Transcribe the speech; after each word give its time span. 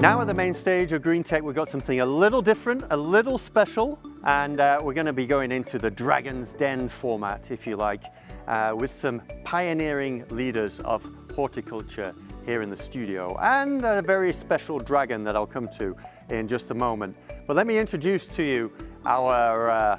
Now 0.00 0.18
at 0.22 0.28
the 0.28 0.32
main 0.32 0.54
stage 0.54 0.94
of 0.94 1.02
Green 1.02 1.22
Tech, 1.22 1.42
we've 1.42 1.54
got 1.54 1.68
something 1.68 2.00
a 2.00 2.06
little 2.06 2.40
different, 2.40 2.84
a 2.88 2.96
little 2.96 3.36
special, 3.36 3.98
and 4.24 4.58
uh, 4.58 4.80
we're 4.82 4.94
going 4.94 5.04
to 5.04 5.12
be 5.12 5.26
going 5.26 5.52
into 5.52 5.78
the 5.78 5.90
Dragon's 5.90 6.54
Den 6.54 6.88
format, 6.88 7.50
if 7.50 7.66
you 7.66 7.76
like, 7.76 8.04
uh, 8.48 8.74
with 8.74 8.90
some 8.90 9.20
pioneering 9.44 10.24
leaders 10.30 10.80
of 10.80 11.06
horticulture 11.36 12.14
here 12.46 12.62
in 12.62 12.70
the 12.70 12.78
studio, 12.78 13.36
and 13.42 13.84
a 13.84 14.00
very 14.00 14.32
special 14.32 14.78
dragon 14.78 15.22
that 15.22 15.36
I'll 15.36 15.46
come 15.46 15.68
to 15.76 15.94
in 16.30 16.48
just 16.48 16.70
a 16.70 16.74
moment. 16.74 17.14
But 17.46 17.54
let 17.54 17.66
me 17.66 17.76
introduce 17.76 18.26
to 18.28 18.42
you 18.42 18.72
our 19.04 19.68
uh, 19.68 19.98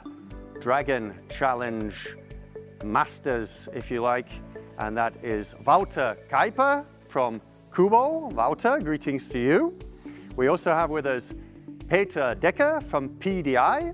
Dragon 0.60 1.14
Challenge 1.30 2.18
masters, 2.84 3.70
if 3.72 3.92
you 3.92 4.02
like, 4.02 4.30
and 4.80 4.98
that 4.98 5.14
is 5.24 5.54
Wouter 5.64 6.18
Kuiper 6.28 6.88
from 7.08 7.40
Kubo. 7.72 8.30
Wouter, 8.30 8.80
greetings 8.80 9.30
to 9.30 9.38
you. 9.38 9.78
We 10.36 10.48
also 10.48 10.72
have 10.72 10.90
with 10.90 11.06
us 11.06 11.34
Peter 11.90 12.36
Decker 12.40 12.80
from 12.88 13.10
PDI, 13.10 13.94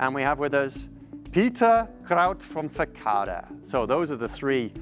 and 0.00 0.14
we 0.14 0.22
have 0.22 0.38
with 0.38 0.54
us 0.54 0.88
Peter 1.32 1.86
Kraut 2.02 2.42
from 2.42 2.68
Facada. 2.68 3.46
So 3.68 3.84
those 3.84 4.10
are 4.10 4.16
the 4.16 4.28
three 4.28 4.72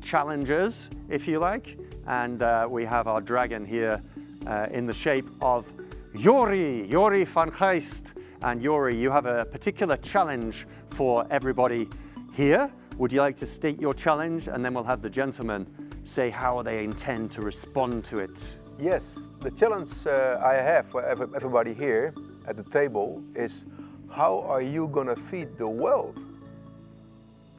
challengers, 0.00 0.90
if 1.08 1.28
you 1.28 1.38
like, 1.38 1.78
and 2.08 2.42
uh, 2.42 2.66
we 2.68 2.84
have 2.84 3.06
our 3.06 3.20
dragon 3.20 3.64
here 3.64 4.02
uh, 4.46 4.66
in 4.72 4.86
the 4.86 4.92
shape 4.92 5.28
of 5.40 5.72
Jori, 6.14 6.90
Jori 6.90 7.26
van 7.26 7.50
Geest. 7.50 8.14
And 8.42 8.60
Jori, 8.60 8.98
you 8.98 9.10
have 9.12 9.26
a 9.26 9.44
particular 9.44 9.96
challenge 9.98 10.66
for 10.90 11.24
everybody 11.30 11.88
here. 12.32 12.68
Would 12.98 13.12
you 13.12 13.20
like 13.20 13.36
to 13.36 13.46
state 13.46 13.80
your 13.80 13.94
challenge 13.94 14.48
and 14.48 14.64
then 14.64 14.74
we'll 14.74 14.82
have 14.84 15.02
the 15.02 15.10
gentlemen 15.10 15.66
say 16.04 16.30
how 16.30 16.62
they 16.62 16.82
intend 16.82 17.30
to 17.32 17.42
respond 17.42 18.04
to 18.06 18.18
it? 18.18 18.56
Yes, 18.78 19.18
the 19.42 19.50
challenge 19.50 20.06
uh, 20.06 20.40
I 20.40 20.54
have 20.54 20.86
for 20.86 21.02
everybody 21.02 21.74
here 21.74 22.14
at 22.46 22.56
the 22.56 22.62
table 22.62 23.20
is 23.34 23.64
how 24.08 24.40
are 24.42 24.62
you 24.62 24.86
going 24.88 25.08
to 25.08 25.16
feed 25.16 25.58
the 25.58 25.66
world? 25.66 26.24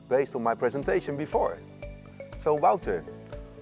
Based 0.08 0.34
on 0.36 0.44
my 0.44 0.56
presentation 0.56 1.18
before. 1.18 1.60
So 2.42 2.54
Wouter, 2.54 3.04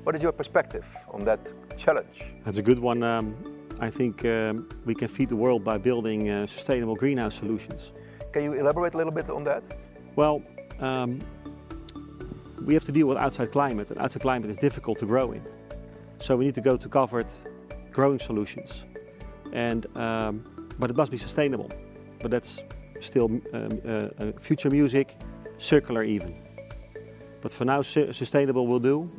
what 0.04 0.16
is 0.16 0.22
your 0.22 0.32
perspective 0.32 0.86
on 1.10 1.24
that 1.24 1.40
challenge? 1.78 2.22
That's 2.46 2.58
a 2.58 2.62
good 2.62 2.78
one. 2.78 3.02
Um, 3.02 3.36
I 3.80 3.90
think 3.90 4.24
um, 4.26 4.70
we 4.86 4.94
can 4.94 5.08
feed 5.08 5.30
the 5.30 5.36
world 5.36 5.64
by 5.64 5.80
building 5.80 6.30
uh, 6.30 6.46
sustainable 6.46 6.96
greenhouse 6.96 7.34
solutions. 7.34 7.92
Can 8.34 8.44
you 8.44 8.54
elaborate 8.54 8.94
a 8.94 8.98
little 8.98 9.14
bit 9.14 9.32
on 9.32 9.44
that? 9.46 9.64
Well, 10.16 10.44
um, 10.80 11.20
we 12.64 12.76
have 12.76 12.84
to 12.84 12.92
deal 12.92 13.08
with 13.08 13.18
outside 13.18 13.52
climate, 13.52 13.90
and 13.90 13.98
outside 13.98 14.22
climate 14.22 14.52
is 14.52 14.58
difficult 14.58 15.00
to 15.00 15.08
grow 15.08 15.32
in. 15.32 15.42
So 16.20 16.38
we 16.38 16.46
need 16.46 16.56
to 16.56 16.62
go 16.62 16.78
to 16.78 16.88
covered 16.88 17.26
growing 17.92 18.20
solutions. 18.20 18.86
And, 19.54 19.86
um, 19.98 20.44
but 20.80 20.90
it 20.90 20.96
must 20.96 21.12
be 21.12 21.18
sustainable. 21.18 21.70
But 22.22 22.32
that's 22.32 22.64
still 23.00 23.26
um, 23.26 23.42
uh, 23.54 23.90
uh, 23.90 24.32
future 24.40 24.70
music, 24.70 25.18
circular 25.58 26.04
even. 26.04 26.36
But 27.42 27.52
for 27.52 27.66
now, 27.66 27.82
su 27.82 28.14
sustainable 28.14 28.68
will 28.68 28.80
do. 28.80 29.10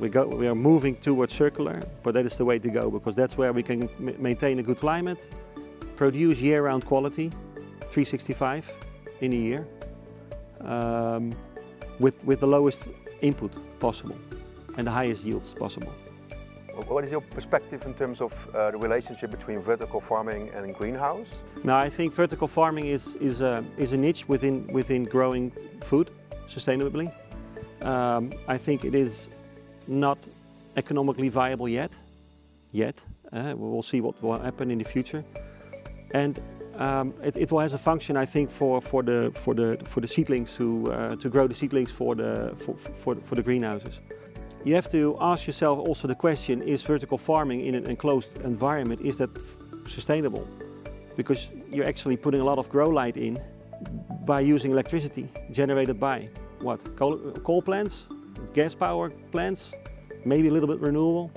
We, 0.00 0.08
go, 0.08 0.26
we 0.26 0.48
are 0.48 0.54
moving 0.54 0.96
towards 0.96 1.34
circular, 1.34 1.80
but 2.02 2.14
that 2.14 2.24
is 2.24 2.36
the 2.36 2.44
way 2.44 2.58
to 2.58 2.68
go 2.68 2.90
because 2.90 3.14
that's 3.14 3.36
where 3.36 3.52
we 3.52 3.62
can 3.62 3.88
maintain 4.18 4.58
a 4.58 4.62
good 4.62 4.78
climate, 4.78 5.28
produce 5.96 6.40
year-round 6.40 6.86
quality, 6.86 7.30
365 7.90 8.72
in 9.20 9.32
a 9.32 9.36
year, 9.36 9.68
um, 10.62 11.32
with, 12.00 12.24
with 12.24 12.40
the 12.40 12.46
lowest 12.46 12.80
input 13.20 13.52
possible 13.78 14.16
and 14.76 14.86
the 14.86 14.90
highest 14.90 15.24
yields 15.24 15.54
possible. 15.54 15.92
What 16.88 17.04
is 17.04 17.10
your 17.10 17.20
perspective 17.20 17.84
in 17.84 17.94
terms 17.94 18.20
of 18.20 18.32
uh, 18.54 18.70
the 18.70 18.78
relationship 18.78 19.30
between 19.30 19.60
vertical 19.60 20.00
farming 20.00 20.50
and 20.54 20.74
greenhouse? 20.74 21.28
Now, 21.64 21.78
I 21.78 21.90
think 21.90 22.14
vertical 22.14 22.48
farming 22.48 22.86
is, 22.86 23.14
is, 23.16 23.42
a, 23.42 23.62
is 23.76 23.92
a 23.92 23.96
niche 23.96 24.26
within, 24.26 24.66
within 24.68 25.04
growing 25.04 25.52
food 25.82 26.10
sustainably. 26.48 27.12
Um, 27.82 28.32
I 28.48 28.56
think 28.56 28.84
it 28.84 28.94
is 28.94 29.28
not 29.86 30.18
economically 30.76 31.28
viable 31.28 31.68
yet. 31.68 31.92
Yet. 32.70 32.98
Uh, 33.32 33.54
we 33.54 33.68
will 33.68 33.82
see 33.82 34.00
what 34.00 34.22
will 34.22 34.38
happen 34.38 34.70
in 34.70 34.78
the 34.78 34.84
future. 34.84 35.24
And 36.12 36.40
um, 36.76 37.12
it, 37.22 37.36
it 37.36 37.52
will 37.52 37.60
has 37.60 37.74
a 37.74 37.78
function, 37.78 38.16
I 38.16 38.24
think, 38.24 38.50
for, 38.50 38.80
for, 38.80 39.02
the, 39.02 39.30
for, 39.34 39.54
the, 39.54 39.78
for 39.84 40.00
the 40.00 40.08
seedlings 40.08 40.54
to, 40.56 40.90
uh, 40.90 41.16
to 41.16 41.28
grow 41.28 41.46
the 41.46 41.54
seedlings 41.54 41.90
for 41.90 42.14
the, 42.14 42.54
for, 42.56 42.76
for, 42.76 43.16
for 43.16 43.34
the 43.34 43.42
greenhouses. 43.42 44.00
You 44.64 44.76
have 44.76 44.88
to 44.90 45.16
ask 45.20 45.48
yourself 45.48 45.80
also 45.80 46.06
the 46.06 46.14
question, 46.14 46.62
is 46.62 46.82
vertical 46.82 47.18
farming 47.18 47.66
in 47.66 47.74
an 47.74 47.86
enclosed 47.86 48.36
environment, 48.42 49.00
is 49.00 49.16
that 49.16 49.30
sustainable? 49.88 50.46
Because 51.16 51.48
you're 51.68 51.84
actually 51.84 52.16
putting 52.16 52.40
a 52.40 52.44
lot 52.44 52.58
of 52.58 52.68
grow 52.68 52.88
light 52.88 53.16
in 53.16 53.40
by 54.24 54.40
using 54.40 54.70
electricity 54.70 55.28
generated 55.50 55.98
by 55.98 56.28
what? 56.60 56.78
Coal, 56.94 57.18
coal 57.42 57.60
plants, 57.60 58.06
gas 58.54 58.72
power 58.72 59.10
plants, 59.32 59.72
maybe 60.24 60.46
a 60.46 60.52
little 60.52 60.68
bit 60.68 60.78
renewable. 60.78 61.32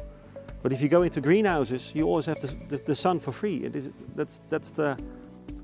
But 0.62 0.72
if 0.72 0.80
you 0.80 0.88
go 0.88 1.02
into 1.02 1.19
greenhouses, 1.19 1.91
you 1.96 2.06
always 2.06 2.28
have 2.28 2.40
the, 2.41 2.56
the, 2.69 2.78
the 2.78 2.96
sun 2.96 3.19
for 3.19 3.31
free. 3.31 3.64
It 3.64 3.75
is, 3.75 3.90
that's, 4.16 4.40
that's 4.50 4.69
the, 4.69 5.00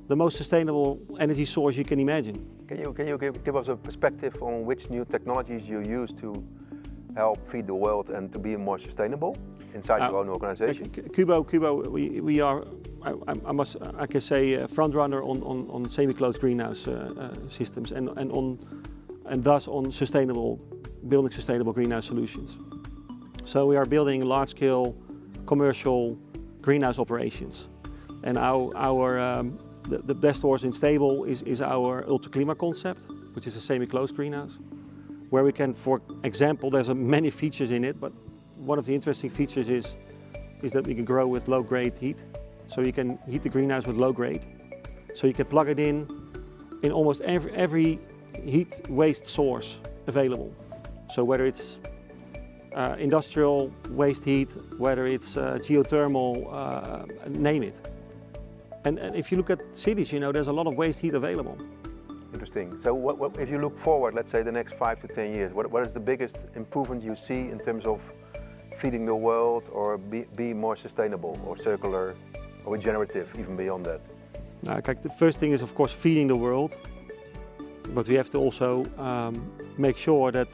the 0.08 0.16
most 0.16 0.36
sustainable 0.36 1.00
energy 1.20 1.46
source 1.46 1.78
you 1.78 1.86
can 1.86 2.00
imagine. 2.00 2.44
Can 2.68 2.80
you, 2.80 2.92
can 2.94 3.08
you 3.08 3.20
give, 3.20 3.44
give 3.44 3.56
us 3.56 3.68
a 3.68 3.76
perspective 3.76 4.42
on 4.42 4.66
which 4.66 4.90
new 4.90 5.06
technologies 5.06 5.70
you 5.70 5.82
use 5.82 6.12
to 6.14 6.44
help 7.16 7.46
feed 7.48 7.68
the 7.68 7.76
world 7.76 8.10
and 8.10 8.32
to 8.32 8.40
be 8.40 8.56
more 8.56 8.80
sustainable 8.80 9.38
inside 9.74 10.02
uh, 10.02 10.10
your 10.10 10.20
own 10.20 10.30
organization? 10.30 10.90
Kubo, 10.90 11.44
Kubo, 11.44 11.90
we, 11.90 12.22
we 12.22 12.42
are, 12.42 12.66
I, 13.04 13.14
I, 13.46 13.52
must, 13.52 13.78
I 13.98 14.06
can 14.06 14.22
say, 14.22 14.54
a 14.54 14.68
front 14.68 14.94
runner 14.96 15.24
on, 15.24 15.42
on, 15.44 15.70
on 15.70 15.90
semi-closed 15.90 16.40
greenhouse 16.40 16.88
uh, 16.88 17.14
uh, 17.18 17.50
systems 17.50 17.92
and, 17.92 18.10
and, 18.18 18.32
on, 18.32 18.60
and 19.26 19.44
thus 19.44 19.68
on 19.68 19.92
sustainable, 19.92 20.58
building 21.08 21.32
sustainable 21.32 21.74
greenhouse 21.74 22.06
solutions. 22.06 22.58
So 23.46 23.66
we 23.66 23.76
are 23.76 23.86
building 23.86 24.24
large-scale 24.24 24.96
commercial 25.46 26.18
greenhouse 26.62 27.00
operations. 27.00 27.68
And 28.24 28.38
our, 28.38 28.72
our 28.76 29.20
um, 29.20 29.60
the, 29.84 29.98
the 29.98 30.14
best 30.14 30.42
horse 30.42 30.64
in 30.64 30.72
stable 30.72 31.24
is, 31.24 31.42
is 31.42 31.62
our 31.62 32.06
Ultra 32.08 32.56
concept, 32.56 33.02
which 33.34 33.48
is 33.48 33.56
a 33.56 33.62
semi-closed 33.62 34.16
greenhouse 34.16 34.58
where 35.32 35.46
we 35.46 35.52
can, 35.54 35.74
for 35.74 36.02
example, 36.24 36.70
there's 36.70 36.90
many 36.90 37.30
features 37.30 37.72
in 37.72 37.86
it, 37.86 38.00
but 38.00 38.12
one 38.58 38.78
of 38.78 38.86
the 38.86 38.94
interesting 38.94 39.30
features 39.30 39.70
is, 39.70 39.96
is 40.62 40.74
that 40.74 40.86
we 40.86 40.94
can 40.94 41.06
grow 41.06 41.26
with 41.26 41.48
low 41.48 41.64
grade 41.64 41.98
heat. 41.98 42.22
So 42.68 42.82
you 42.82 42.92
can 42.92 43.18
heat 43.28 43.42
the 43.42 43.50
greenhouse 43.50 43.88
with 43.88 43.96
low 43.96 44.12
grade. 44.12 44.46
So 45.16 45.28
you 45.28 45.34
can 45.34 45.46
plug 45.46 45.70
it 45.70 45.80
in 45.80 46.06
in 46.84 46.92
almost 46.92 47.22
every, 47.22 47.54
every 47.54 48.00
heat 48.44 48.82
waste 48.90 49.26
source 49.26 49.80
available. 50.08 50.54
So 51.10 51.24
whether 51.24 51.46
it's 51.46 51.80
uh, 52.76 52.96
industrial 53.00 53.74
waste 53.90 54.26
heat, 54.26 54.50
whether 54.78 55.08
it's 55.08 55.38
uh, 55.38 55.60
geothermal, 55.62 56.48
uh, 56.52 57.06
name 57.30 57.64
it. 57.64 57.80
And, 58.84 58.98
and 59.00 59.16
if 59.16 59.32
you 59.32 59.38
look 59.38 59.50
at 59.50 59.62
cities, 59.78 60.12
you 60.12 60.20
know, 60.20 60.32
there's 60.32 60.48
a 60.48 60.54
lot 60.54 60.68
of 60.68 60.76
waste 60.76 61.00
heat 61.00 61.14
available. 61.14 61.58
Interesting. 62.34 62.78
So 62.80 62.94
what, 62.94 63.18
what, 63.18 63.38
if 63.38 63.50
you 63.50 63.60
look 63.60 63.78
forward, 63.78 64.14
let's 64.14 64.32
say 64.32 64.42
the 64.42 64.52
next 64.52 64.74
five 64.74 65.02
to 65.02 65.08
10 65.08 65.34
years, 65.34 65.54
what, 65.54 65.70
what 65.70 65.86
is 65.86 65.92
the 65.92 66.00
biggest 66.00 66.38
improvement 66.56 67.04
you 67.04 67.16
see 67.16 67.50
in 67.50 67.60
terms 67.60 67.86
of 67.86 68.02
feeding 68.78 69.06
the 69.06 69.16
world 69.16 69.70
or 69.72 69.98
be, 69.98 70.26
be 70.36 70.54
more 70.54 70.76
sustainable 70.76 71.40
or 71.46 71.58
circular 71.58 72.16
or 72.66 72.74
regenerative, 72.74 73.34
even 73.38 73.56
beyond 73.58 73.86
that? 73.86 74.02
Uh, 74.68 74.94
the 75.02 75.10
first 75.10 75.40
thing 75.40 75.52
is 75.52 75.62
of 75.62 75.76
course 75.76 75.92
feeding 75.92 76.28
the 76.28 76.36
world, 76.36 76.78
but 77.90 78.08
we 78.08 78.16
have 78.16 78.30
to 78.30 78.38
also 78.38 78.86
um, 78.98 79.52
make 79.78 79.98
sure 79.98 80.32
that, 80.32 80.48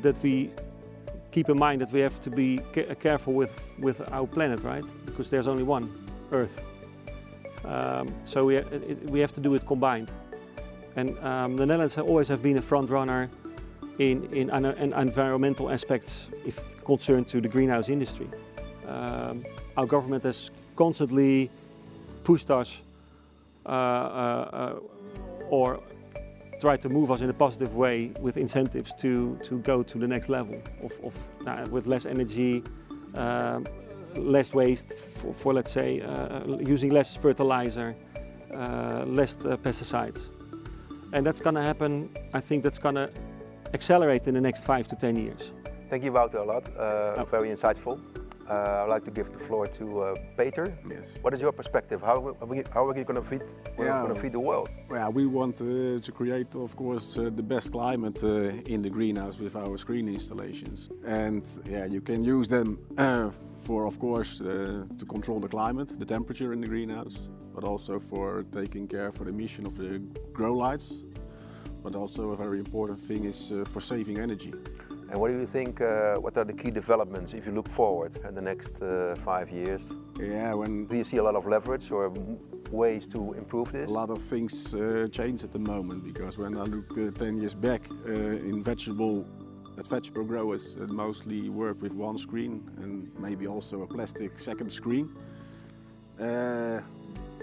that 0.00 0.20
we 0.22 0.50
keep 1.32 1.48
in 1.48 1.58
mind 1.58 1.80
that 1.80 1.92
we 1.92 2.00
have 2.00 2.20
to 2.20 2.30
be 2.30 2.60
careful 3.00 3.34
with, 3.34 3.74
with 3.78 4.00
our 4.12 4.26
planet, 4.26 4.62
right? 4.62 4.84
Because 5.04 5.28
there's 5.28 5.48
only 5.48 5.64
one 5.64 5.90
Earth. 6.32 6.62
Um, 7.64 8.14
so 8.24 8.44
we, 8.44 8.56
it, 8.56 9.02
we 9.10 9.20
have 9.20 9.32
to 9.32 9.40
do 9.40 9.54
it 9.54 9.66
combined. 9.66 10.10
And 10.96 11.18
um, 11.18 11.56
the 11.56 11.66
Netherlands 11.66 11.98
always 11.98 12.28
have 12.28 12.42
been 12.42 12.58
a 12.58 12.62
front 12.62 12.90
runner 12.90 13.30
in, 13.98 14.24
in, 14.32 14.50
in 14.50 14.92
environmental 14.92 15.70
aspects 15.70 16.28
if 16.46 16.60
concerned 16.84 17.28
to 17.28 17.40
the 17.40 17.48
greenhouse 17.48 17.88
industry. 17.88 18.28
Um, 18.86 19.44
our 19.76 19.86
government 19.86 20.24
has 20.24 20.50
constantly 20.76 21.50
pushed 22.22 22.50
us 22.50 22.82
uh, 23.66 23.68
uh, 23.68 23.72
uh, 23.72 24.78
or 25.48 25.80
tried 26.60 26.80
to 26.80 26.88
move 26.88 27.10
us 27.10 27.20
in 27.20 27.30
a 27.30 27.32
positive 27.32 27.74
way 27.74 28.12
with 28.20 28.36
incentives 28.36 28.92
to, 28.98 29.38
to 29.42 29.58
go 29.58 29.82
to 29.82 29.98
the 29.98 30.06
next 30.06 30.28
level 30.28 30.60
of, 30.82 30.92
of 31.02 31.28
uh, 31.46 31.66
with 31.70 31.86
less 31.86 32.06
energy, 32.06 32.62
um, 33.14 33.66
less 34.14 34.54
waste 34.54 34.92
for, 34.92 35.34
for 35.34 35.52
let's 35.52 35.70
say, 35.70 36.00
uh, 36.00 36.56
using 36.58 36.90
less 36.90 37.16
fertilizer, 37.16 37.94
uh, 38.54 39.04
less 39.06 39.34
pesticides. 39.36 40.28
And 41.14 41.24
that's 41.24 41.40
going 41.40 41.54
to 41.54 41.62
happen, 41.62 42.10
I 42.32 42.40
think 42.40 42.64
that's 42.64 42.80
going 42.80 42.96
to 42.96 43.08
accelerate 43.72 44.26
in 44.26 44.34
the 44.34 44.40
next 44.40 44.64
five 44.64 44.88
to 44.88 44.96
10 44.96 45.14
years. 45.14 45.52
Thank 45.88 46.02
you, 46.02 46.10
Wouter, 46.10 46.38
a 46.38 46.44
lot. 46.44 46.68
Uh, 46.76 47.14
oh. 47.18 47.28
Very 47.30 47.50
insightful. 47.50 48.00
Uh, 48.50 48.82
I'd 48.82 48.88
like 48.88 49.04
to 49.04 49.12
give 49.12 49.32
the 49.32 49.38
floor 49.38 49.68
to 49.68 50.00
uh, 50.00 50.14
Peter. 50.36 50.76
Yes. 50.90 51.12
What 51.22 51.32
is 51.32 51.40
your 51.40 51.52
perspective? 51.52 52.02
How 52.02 52.16
are 52.16 52.46
we, 52.46 52.64
how 52.74 52.84
are 52.84 52.92
we 52.92 53.04
going 53.04 53.22
to 53.22 53.22
feed, 53.22 53.44
Yeah. 53.78 54.02
going 54.02 54.14
to 54.14 54.20
feed 54.20 54.32
the 54.32 54.40
world? 54.40 54.68
Yeah, 54.90 55.08
we 55.08 55.24
want 55.24 55.60
uh, 55.60 56.00
to 56.00 56.12
create, 56.12 56.56
of 56.56 56.74
course, 56.74 57.16
uh, 57.16 57.30
the 57.34 57.42
best 57.44 57.70
climate 57.70 58.22
uh, 58.24 58.72
in 58.72 58.82
the 58.82 58.90
greenhouse 58.90 59.38
with 59.38 59.54
our 59.54 59.78
screen 59.78 60.08
installations. 60.08 60.90
And 61.06 61.44
yeah, 61.64 61.84
you 61.86 62.00
can 62.00 62.24
use 62.24 62.48
them 62.48 62.78
uh, 62.98 63.30
for, 63.64 63.86
of 63.86 63.98
course, 63.98 64.40
uh, 64.40 64.84
to 64.98 65.06
control 65.06 65.40
the 65.40 65.48
climate, 65.48 65.98
the 65.98 66.04
temperature 66.04 66.52
in 66.52 66.60
the 66.60 66.66
greenhouse, 66.66 67.28
but 67.54 67.64
also 67.64 67.98
for 67.98 68.44
taking 68.52 68.86
care 68.86 69.10
for 69.10 69.24
the 69.24 69.30
emission 69.30 69.66
of 69.66 69.76
the 69.76 69.98
grow 70.32 70.54
lights. 70.54 71.04
But 71.82 71.96
also 71.96 72.30
a 72.30 72.36
very 72.36 72.58
important 72.58 73.00
thing 73.00 73.24
is 73.24 73.52
uh, 73.52 73.64
for 73.64 73.80
saving 73.80 74.18
energy. 74.18 74.52
And 75.10 75.20
what 75.20 75.30
do 75.30 75.38
you 75.38 75.46
think, 75.46 75.80
uh, 75.80 76.16
what 76.16 76.36
are 76.36 76.44
the 76.44 76.52
key 76.52 76.70
developments 76.70 77.34
if 77.34 77.46
you 77.46 77.52
look 77.52 77.68
forward 77.68 78.12
in 78.28 78.34
the 78.34 78.40
next 78.40 78.82
uh, 78.82 79.14
five 79.24 79.50
years? 79.50 79.82
Yeah, 80.18 80.54
when 80.54 80.86
Do 80.86 80.96
you 80.96 81.04
see 81.04 81.18
a 81.18 81.22
lot 81.22 81.36
of 81.36 81.46
leverage 81.46 81.90
or 81.90 82.12
ways 82.70 83.06
to 83.08 83.34
improve 83.34 83.70
this? 83.72 83.88
A 83.88 83.92
lot 83.92 84.10
of 84.10 84.20
things 84.22 84.74
uh, 84.74 85.08
change 85.12 85.44
at 85.44 85.52
the 85.52 85.58
moment 85.58 86.04
because 86.04 86.38
when 86.38 86.56
I 86.56 86.64
look 86.64 86.90
uh, 86.98 87.18
10 87.18 87.38
years 87.38 87.54
back 87.54 87.82
in 88.06 88.62
vegetable, 88.62 89.26
at 89.78 89.86
vegetable 89.86 90.24
growers 90.24 90.76
uh, 90.76 90.86
mostly 90.92 91.48
work 91.48 91.80
with 91.82 91.92
one 91.92 92.18
screen 92.18 92.62
and 92.78 93.10
maybe 93.18 93.46
also 93.46 93.82
a 93.82 93.86
plastic 93.86 94.38
second 94.38 94.72
screen. 94.72 95.08
Uh, 96.20 96.80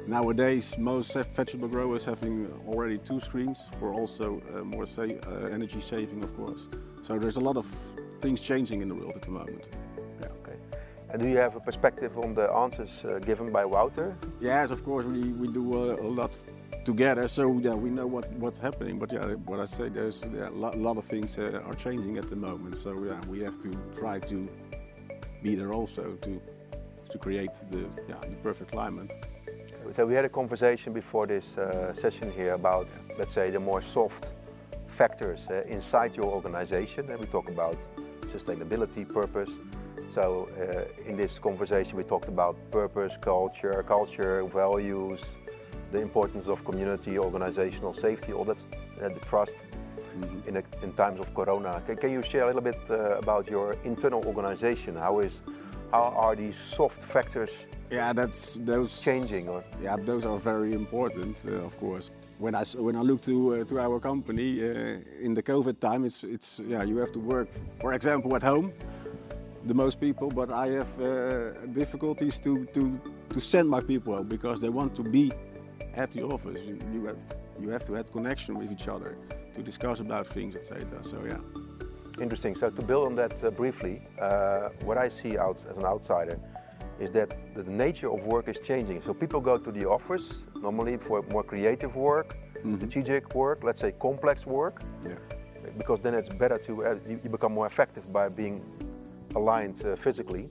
nowadays, 0.07 0.77
most 0.77 1.13
vegetable 1.35 1.67
growers 1.67 2.05
having 2.05 2.47
already 2.67 2.97
two 2.97 3.19
screens 3.19 3.69
for 3.79 3.93
also 3.93 4.41
uh, 4.55 4.63
more 4.63 4.85
sa- 4.85 5.01
uh, 5.03 5.49
energy 5.51 5.81
saving, 5.81 6.23
of 6.23 6.35
course. 6.37 6.67
So 7.01 7.19
there's 7.19 7.37
a 7.37 7.41
lot 7.41 7.57
of 7.57 7.65
things 8.21 8.39
changing 8.41 8.81
in 8.81 8.87
the 8.87 8.95
world 8.95 9.13
at 9.15 9.23
the 9.23 9.31
moment. 9.31 9.67
Yeah. 10.21 10.27
Okay. 10.41 10.57
And 11.09 11.21
do 11.21 11.27
you 11.27 11.37
have 11.37 11.55
a 11.55 11.59
perspective 11.59 12.17
on 12.17 12.33
the 12.33 12.49
answers 12.49 13.03
uh, 13.03 13.19
given 13.19 13.51
by 13.51 13.65
Wouter? 13.65 14.15
Yes, 14.39 14.71
of 14.71 14.85
course, 14.85 15.05
we, 15.05 15.19
we 15.33 15.47
do 15.47 15.73
a, 15.77 15.95
a 15.95 16.07
lot 16.07 16.37
together, 16.85 17.27
so 17.27 17.59
yeah, 17.59 17.73
we 17.73 17.89
know 17.89 18.07
what, 18.07 18.31
what's 18.33 18.59
happening. 18.59 18.99
But 18.99 19.11
yeah, 19.11 19.33
what 19.45 19.59
I 19.59 19.65
say, 19.65 19.89
there's 19.89 20.23
yeah, 20.33 20.49
a 20.49 20.51
lot, 20.51 20.77
lot 20.77 20.97
of 20.97 21.05
things 21.05 21.37
uh, 21.37 21.61
are 21.65 21.75
changing 21.75 22.17
at 22.17 22.29
the 22.29 22.35
moment. 22.35 22.77
So 22.77 22.91
yeah, 23.03 23.19
we 23.27 23.39
have 23.41 23.61
to 23.61 23.69
try 23.97 24.19
to 24.19 24.47
be 25.43 25.55
there 25.55 25.73
also 25.73 26.17
to 26.21 26.41
to 27.09 27.17
create 27.17 27.51
the 27.69 27.89
yeah 28.07 28.15
the 28.21 28.35
perfect 28.43 28.71
climate. 28.71 29.11
So 29.95 30.05
we 30.05 30.13
had 30.13 30.25
a 30.25 30.29
conversation 30.29 30.93
before 30.93 31.27
this 31.27 31.57
uh, 31.57 31.93
session 31.93 32.31
here 32.31 32.53
about, 32.53 32.87
let's 33.17 33.33
say, 33.33 33.49
the 33.49 33.59
more 33.59 33.81
soft 33.81 34.31
factors 34.87 35.47
uh, 35.49 35.63
inside 35.67 36.15
your 36.15 36.27
organization. 36.27 37.09
And 37.09 37.19
we 37.19 37.25
talk 37.25 37.49
about 37.49 37.77
sustainability, 38.31 39.11
purpose. 39.11 39.49
So 40.13 40.49
uh, 40.57 41.09
in 41.09 41.17
this 41.17 41.39
conversation, 41.39 41.97
we 41.97 42.03
talked 42.03 42.27
about 42.29 42.55
purpose, 42.69 43.17
culture, 43.19 43.83
culture, 43.87 44.45
values, 44.45 45.19
the 45.91 45.99
importance 45.99 46.47
of 46.47 46.63
community, 46.63 47.17
organizational 47.17 47.93
safety, 47.93 48.33
all 48.33 48.45
that, 48.45 48.57
uh, 49.01 49.09
the 49.09 49.19
trust 49.19 49.55
in, 50.47 50.57
a, 50.57 50.63
in 50.83 50.93
times 50.93 51.19
of 51.19 51.33
Corona. 51.33 51.81
Can, 51.85 51.97
can 51.97 52.11
you 52.11 52.21
share 52.21 52.43
a 52.43 52.47
little 52.47 52.61
bit 52.61 52.79
uh, 52.89 53.17
about 53.17 53.49
your 53.49 53.75
internal 53.83 54.23
organization? 54.25 54.95
How 54.95 55.19
is, 55.19 55.41
how 55.91 56.13
are 56.15 56.35
these 56.35 56.57
soft 56.57 57.01
factors 57.03 57.51
Yeah, 57.91 58.13
that's 58.13 58.55
those 58.55 59.01
changing? 59.01 59.49
Or 59.49 59.63
Yeah, 59.83 59.97
those 59.97 60.25
are 60.25 60.37
very 60.37 60.73
important, 60.73 61.37
uh, 61.45 61.65
of 61.65 61.77
course. 61.77 62.09
When 62.39 62.55
I 62.55 62.63
when 62.77 62.95
I 62.95 63.01
look 63.01 63.21
to 63.21 63.55
uh, 63.55 63.63
to 63.65 63.79
our 63.79 63.99
company 63.99 64.61
uh, 64.63 65.25
in 65.25 65.33
the 65.33 65.43
COVID 65.43 65.79
time, 65.79 66.05
it's 66.05 66.23
it's 66.23 66.61
yeah 66.65 66.83
you 66.83 66.97
have 66.97 67.11
to 67.11 67.19
work, 67.19 67.49
for 67.81 67.93
example, 67.93 68.35
at 68.35 68.43
home, 68.43 68.71
the 69.65 69.73
most 69.73 69.99
people. 69.99 70.29
But 70.29 70.49
I 70.49 70.67
have 70.79 71.01
uh, 71.01 71.51
difficulties 71.73 72.39
to 72.39 72.65
to 72.73 72.99
to 73.33 73.39
send 73.39 73.69
my 73.69 73.81
people 73.81 74.15
out 74.15 74.29
because 74.29 74.61
they 74.61 74.69
want 74.69 74.95
to 74.95 75.03
be 75.03 75.31
at 75.95 76.11
the 76.11 76.23
office. 76.23 76.59
You, 76.65 76.79
you 76.93 77.05
have 77.05 77.19
you 77.59 77.69
have 77.69 77.85
to 77.85 77.93
have 77.93 78.11
connection 78.11 78.57
with 78.57 78.71
each 78.71 78.87
other 78.87 79.17
to 79.53 79.61
discuss 79.61 79.99
about 79.99 80.27
things, 80.27 80.55
etc. 80.55 81.03
So 81.03 81.17
yeah. 81.25 81.37
Interesting. 82.21 82.55
So 82.55 82.69
to 82.69 82.81
build 82.81 83.07
on 83.07 83.15
that 83.15 83.43
uh, 83.43 83.49
briefly, 83.51 84.01
uh, 84.19 84.69
what 84.83 84.97
I 84.97 85.09
see 85.09 85.37
out 85.37 85.63
as 85.69 85.77
an 85.77 85.85
outsider 85.85 86.39
is 86.99 87.11
that 87.13 87.29
the 87.55 87.63
nature 87.63 88.11
of 88.11 88.25
work 88.27 88.47
is 88.47 88.59
changing. 88.59 89.01
So 89.01 89.13
people 89.13 89.41
go 89.41 89.57
to 89.57 89.71
the 89.71 89.85
office 89.87 90.43
normally 90.61 90.97
for 90.97 91.23
more 91.31 91.43
creative 91.43 91.95
work, 91.95 92.37
strategic 92.75 93.33
work, 93.33 93.63
let's 93.63 93.81
say 93.81 93.91
complex 93.99 94.45
work, 94.45 94.83
Yeah. 95.03 95.15
because 95.77 95.99
then 96.01 96.13
it's 96.13 96.29
better 96.29 96.57
to 96.59 96.85
uh, 96.85 96.95
you, 97.07 97.19
you 97.23 97.29
become 97.29 97.53
more 97.53 97.65
effective 97.65 98.11
by 98.13 98.29
being 98.29 98.61
aligned 99.35 99.83
uh, 99.83 99.95
physically. 99.95 100.49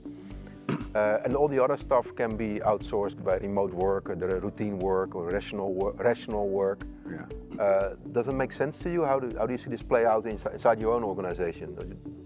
Uh, 0.93 1.19
and 1.23 1.35
all 1.35 1.47
the 1.47 1.63
other 1.63 1.77
stuff 1.77 2.13
can 2.15 2.35
be 2.35 2.59
outsourced 2.59 3.23
by 3.23 3.37
remote 3.37 3.73
work, 3.73 4.09
or 4.09 4.15
the 4.15 4.41
routine 4.41 4.77
work, 4.79 5.15
or 5.15 5.29
rational 5.29 5.73
work. 5.73 5.97
Rational 6.03 6.49
work. 6.49 6.81
Yeah. 7.09 7.25
Uh, 7.59 7.95
does 8.11 8.27
it 8.27 8.33
make 8.33 8.51
sense 8.51 8.79
to 8.79 8.89
you? 8.89 9.05
How 9.05 9.19
do, 9.19 9.35
how 9.37 9.45
do 9.45 9.53
you 9.53 9.57
see 9.57 9.69
this 9.69 9.81
play 9.81 10.05
out 10.05 10.25
inside, 10.25 10.53
inside 10.53 10.81
your 10.81 10.93
own 10.93 11.03
organization? 11.03 11.77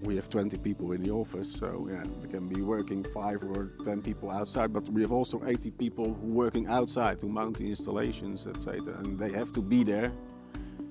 we 0.06 0.16
have 0.16 0.30
20 0.30 0.58
people 0.58 0.92
in 0.92 1.04
the 1.04 1.10
office, 1.10 1.52
so 1.52 1.88
yeah, 1.90 2.04
they 2.22 2.30
can 2.30 2.48
be 2.48 2.62
working 2.62 3.04
five 3.04 3.42
or 3.44 3.72
10 3.84 4.02
people 4.02 4.30
outside, 4.30 4.72
but 4.72 4.88
we 4.90 5.02
have 5.02 5.12
also 5.12 5.42
80 5.46 5.72
people 5.72 6.12
working 6.22 6.68
outside 6.68 7.20
to 7.22 7.26
mount 7.26 7.58
the 7.58 7.68
installations, 7.68 8.46
etc. 8.46 8.96
And 9.00 9.18
they 9.18 9.32
have 9.32 9.52
to 9.54 9.62
be 9.62 9.84
there. 9.84 10.12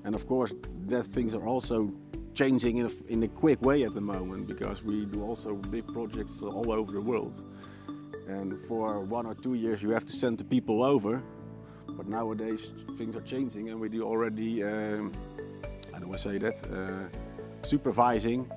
And 0.05 0.15
of 0.15 0.27
course, 0.27 0.53
that 0.87 1.05
things 1.05 1.35
are 1.35 1.47
also 1.47 1.93
changing 2.35 2.79
in 2.79 2.87
a, 2.87 3.13
in 3.13 3.23
a 3.23 3.29
quick 3.29 3.63
way 3.63 3.85
at 3.85 3.95
the 3.95 4.01
moment 4.01 4.49
because 4.49 4.83
we 4.83 5.05
do 5.07 5.23
also 5.23 5.55
big 5.55 5.87
projects 5.87 6.43
all 6.43 6.73
over 6.73 6.93
the 6.93 7.01
world. 7.01 7.54
And 8.29 8.59
for 8.67 9.01
one 9.01 9.27
or 9.27 9.35
two 9.35 9.55
years, 9.55 9.83
you 9.83 9.91
have 9.91 10.05
to 10.07 10.13
send 10.13 10.39
the 10.39 10.45
people 10.45 10.83
over. 10.83 11.23
But 11.89 12.09
nowadays, 12.09 12.61
things 12.99 13.15
are 13.17 13.21
changing, 13.23 13.69
and 13.71 13.79
we 13.79 13.89
do 13.89 14.03
already, 14.03 14.65
um, 14.65 15.13
how 15.93 15.99
do 15.99 16.13
I 16.13 16.17
say 16.17 16.39
that, 16.39 16.57
uh, 16.73 17.09
supervising 17.63 18.51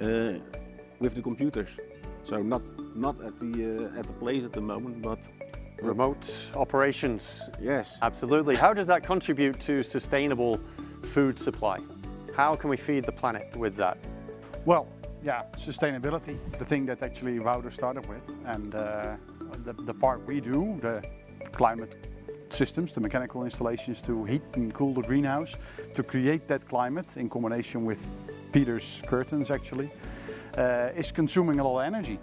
uh, 0.00 0.34
with 0.98 1.14
the 1.14 1.22
computers. 1.22 1.70
So 2.24 2.42
not 2.42 2.62
not 2.96 3.16
at 3.22 3.38
the 3.38 3.90
uh, 3.94 3.98
at 3.98 4.06
the 4.06 4.12
place 4.14 4.44
at 4.44 4.52
the 4.52 4.60
moment, 4.60 5.02
but 5.02 5.18
Remote 5.82 6.50
operations, 6.54 7.42
yes, 7.60 7.98
absolutely. 8.00 8.54
How 8.54 8.72
does 8.72 8.86
that 8.86 9.02
contribute 9.02 9.60
to 9.60 9.82
sustainable 9.82 10.60
food 11.12 11.38
supply? 11.38 11.80
How 12.34 12.54
can 12.54 12.70
we 12.70 12.76
feed 12.76 13.04
the 13.04 13.12
planet 13.12 13.54
with 13.56 13.76
that? 13.76 13.98
Well, 14.64 14.88
yeah, 15.24 15.44
sustainability, 15.56 16.36
the 16.58 16.64
thing 16.66 16.84
that 16.84 17.02
actually 17.02 17.38
Wouter 17.38 17.70
started 17.70 18.06
with, 18.06 18.20
and 18.44 18.74
uh, 18.74 19.16
the, 19.64 19.72
the 19.72 19.94
part 19.94 20.24
we 20.26 20.38
do, 20.38 20.78
the 20.82 21.02
climate 21.52 21.96
systems, 22.50 22.92
the 22.92 23.00
mechanical 23.00 23.44
installations 23.44 24.02
to 24.02 24.24
heat 24.24 24.42
and 24.52 24.74
cool 24.74 24.92
the 24.92 25.00
greenhouse, 25.00 25.56
to 25.94 26.02
create 26.02 26.46
that 26.48 26.68
climate 26.68 27.16
in 27.16 27.30
combination 27.30 27.86
with 27.86 28.06
Peter's 28.52 29.00
curtains 29.06 29.50
actually, 29.50 29.90
uh, 30.58 30.90
is 30.94 31.10
consuming 31.10 31.58
a 31.58 31.64
lot 31.64 31.80
of 31.80 31.86
energy. 31.86 32.18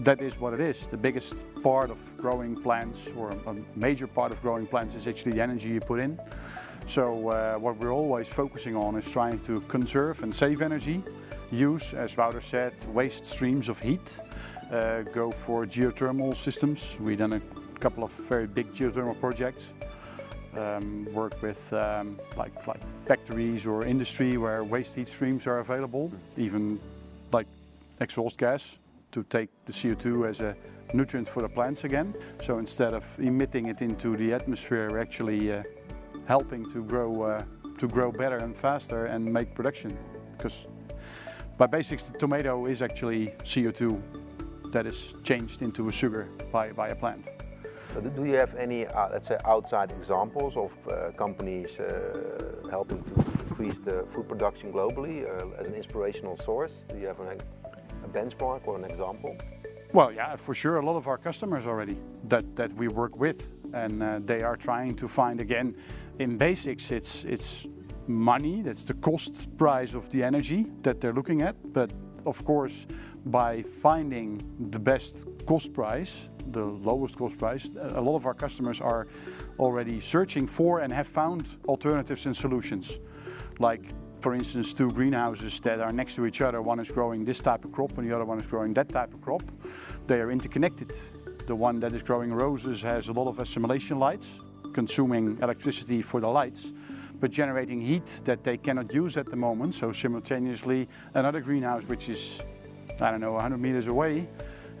That 0.00 0.20
is 0.20 0.40
what 0.40 0.54
it 0.54 0.60
is. 0.60 0.88
The 0.88 0.96
biggest 0.96 1.36
part 1.62 1.88
of 1.90 1.98
growing 2.16 2.60
plants, 2.60 3.08
or 3.16 3.30
a 3.30 3.56
major 3.76 4.08
part 4.08 4.32
of 4.32 4.42
growing 4.42 4.66
plants, 4.66 4.96
is 4.96 5.06
actually 5.06 5.32
the 5.32 5.40
energy 5.40 5.68
you 5.68 5.80
put 5.80 6.00
in. 6.00 6.18
So 6.86 7.28
uh, 7.28 7.54
what 7.58 7.76
we're 7.76 7.94
always 7.94 8.26
focusing 8.26 8.74
on 8.74 8.96
is 8.96 9.08
trying 9.08 9.38
to 9.40 9.60
conserve 9.62 10.24
and 10.24 10.34
save 10.34 10.62
energy, 10.62 11.04
use, 11.52 11.94
as 11.94 12.16
Wouter 12.16 12.40
said, 12.40 12.72
waste 12.88 13.24
streams 13.24 13.68
of 13.68 13.78
heat, 13.78 14.18
uh, 14.72 15.02
go 15.02 15.30
for 15.30 15.66
geothermal 15.66 16.36
systems. 16.36 16.96
We've 16.98 17.18
done 17.18 17.34
a 17.34 17.40
couple 17.78 18.02
of 18.02 18.10
very 18.12 18.46
big 18.46 18.72
geothermal 18.74 19.18
projects. 19.20 19.68
Um, 20.56 21.06
work 21.12 21.40
with 21.40 21.72
um, 21.72 22.18
like, 22.36 22.66
like 22.66 22.82
factories 22.82 23.66
or 23.66 23.84
industry 23.84 24.36
where 24.36 24.64
waste 24.64 24.94
heat 24.94 25.08
streams 25.08 25.46
are 25.46 25.60
available, 25.60 26.12
even 26.36 26.78
like 27.32 27.46
exhaust 28.00 28.38
gas 28.38 28.76
to 29.12 29.22
take 29.24 29.48
the 29.64 29.72
CO2 29.72 30.28
as 30.28 30.40
a 30.40 30.54
nutrient 30.94 31.28
for 31.28 31.42
the 31.42 31.48
plants 31.48 31.84
again. 31.84 32.14
So 32.42 32.58
instead 32.58 32.92
of 32.92 33.04
emitting 33.18 33.66
it 33.66 33.82
into 33.82 34.16
the 34.16 34.34
atmosphere, 34.34 34.90
we're 34.90 35.00
actually 35.00 35.52
uh, 35.52 35.62
helping 36.26 36.70
to 36.70 36.82
grow 36.84 37.22
uh, 37.22 37.44
to 37.78 37.88
grow 37.88 38.12
better 38.12 38.36
and 38.36 38.54
faster 38.54 39.06
and 39.06 39.24
make 39.24 39.54
production. 39.54 39.96
Because 40.36 40.66
by 41.58 41.66
basics, 41.66 42.04
the 42.04 42.18
tomato 42.18 42.66
is 42.66 42.82
actually 42.82 43.28
CO2 43.44 44.00
that 44.72 44.86
is 44.86 45.14
changed 45.22 45.62
into 45.62 45.88
a 45.88 45.92
sugar 45.92 46.28
by, 46.50 46.72
by 46.72 46.88
a 46.88 46.94
plant. 46.94 47.26
Do- 47.94 48.10
do 48.10 48.24
you 48.24 48.34
have 48.34 48.54
any, 48.56 48.86
uh, 48.86 49.10
let's 49.12 49.28
say, 49.28 49.38
outside 49.44 49.90
examples 49.92 50.56
of 50.56 50.72
uh, 50.88 51.12
companies 51.12 51.78
uh, 51.78 52.68
helping 52.70 53.02
to 53.02 53.14
increase 53.48 53.78
the 53.84 54.06
food 54.12 54.28
production 54.28 54.72
globally 54.72 55.24
uh, 55.24 55.60
as 55.60 55.66
an 55.66 55.74
inspirational 55.74 56.38
source? 56.38 56.72
Do 56.88 56.98
you 56.98 57.06
have 57.06 57.20
an, 57.20 57.38
a 58.04 58.08
benchmark 58.08 58.66
or 58.66 58.76
an 58.76 58.84
example? 58.84 59.36
Well, 59.92 60.10
yeah, 60.10 60.36
for 60.36 60.54
sure. 60.54 60.78
A 60.78 60.84
lot 60.84 60.96
of 60.96 61.06
our 61.06 61.18
customers 61.18 61.66
already 61.66 61.98
that, 62.28 62.56
that 62.56 62.72
we 62.72 62.88
work 62.88 63.18
with, 63.18 63.52
and 63.74 64.02
uh, 64.02 64.20
they 64.24 64.42
are 64.42 64.56
trying 64.56 64.94
to 64.96 65.06
find 65.06 65.40
again. 65.40 65.76
In 66.18 66.38
basics, 66.38 66.90
it's 66.90 67.24
it's 67.24 67.66
money. 68.06 68.62
That's 68.62 68.84
the 68.84 68.94
cost 68.94 69.56
price 69.56 69.94
of 69.94 70.08
the 70.10 70.22
energy 70.22 70.66
that 70.82 71.00
they're 71.00 71.12
looking 71.12 71.42
at. 71.42 71.56
But 71.72 71.90
of 72.26 72.44
course, 72.44 72.86
by 73.26 73.62
finding 73.62 74.40
the 74.70 74.78
best 74.78 75.26
cost 75.46 75.72
price, 75.72 76.28
the 76.50 76.64
lowest 76.64 77.16
cost 77.16 77.38
price, 77.38 77.70
a 77.76 78.00
lot 78.00 78.16
of 78.16 78.26
our 78.26 78.34
customers 78.34 78.80
are 78.80 79.06
already 79.58 80.00
searching 80.00 80.46
for 80.46 80.80
and 80.80 80.92
have 80.92 81.06
found 81.06 81.46
alternatives 81.68 82.26
and 82.26 82.36
solutions. 82.36 82.98
Like, 83.58 83.90
for 84.20 84.34
instance, 84.34 84.72
two 84.72 84.90
greenhouses 84.90 85.60
that 85.60 85.80
are 85.80 85.92
next 85.92 86.14
to 86.16 86.26
each 86.26 86.40
other. 86.40 86.62
One 86.62 86.80
is 86.80 86.90
growing 86.90 87.24
this 87.24 87.40
type 87.40 87.64
of 87.64 87.72
crop 87.72 87.98
and 87.98 88.08
the 88.08 88.14
other 88.14 88.24
one 88.24 88.40
is 88.40 88.46
growing 88.46 88.72
that 88.74 88.88
type 88.88 89.12
of 89.14 89.20
crop. 89.20 89.42
They 90.06 90.20
are 90.20 90.30
interconnected. 90.30 90.92
The 91.46 91.54
one 91.54 91.80
that 91.80 91.92
is 91.92 92.02
growing 92.02 92.32
roses 92.32 92.82
has 92.82 93.08
a 93.08 93.12
lot 93.12 93.28
of 93.28 93.40
assimilation 93.40 93.98
lights, 93.98 94.38
consuming 94.72 95.38
electricity 95.42 96.02
for 96.02 96.20
the 96.20 96.28
lights, 96.28 96.72
but 97.22 97.30
generating 97.30 97.80
heat 97.80 98.20
that 98.24 98.42
they 98.42 98.56
cannot 98.56 98.92
use 98.92 99.16
at 99.16 99.26
the 99.26 99.36
moment. 99.36 99.72
So 99.74 99.92
simultaneously, 99.92 100.88
another 101.14 101.40
greenhouse, 101.40 101.84
which 101.84 102.08
is, 102.08 102.42
I 103.00 103.12
don't 103.12 103.20
know, 103.20 103.30
100 103.34 103.58
meters 103.58 103.86
away, 103.86 104.28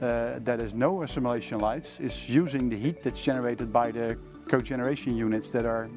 uh, 0.00 0.40
that 0.40 0.58
has 0.58 0.74
no 0.74 1.04
assimilation 1.04 1.60
lights, 1.60 2.00
is 2.00 2.28
using 2.28 2.68
the 2.68 2.76
heat 2.76 3.00
that's 3.00 3.22
generated 3.22 3.72
by 3.72 3.92
the 3.92 4.18
cogeneration 4.46 5.16
units 5.16 5.52
that 5.52 5.64
are 5.64 5.88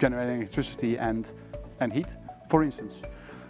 generating 0.00 0.38
electricity 0.38 0.98
and, 0.98 1.30
and 1.78 1.92
heat, 1.92 2.08
for 2.50 2.64
instance. 2.64 3.02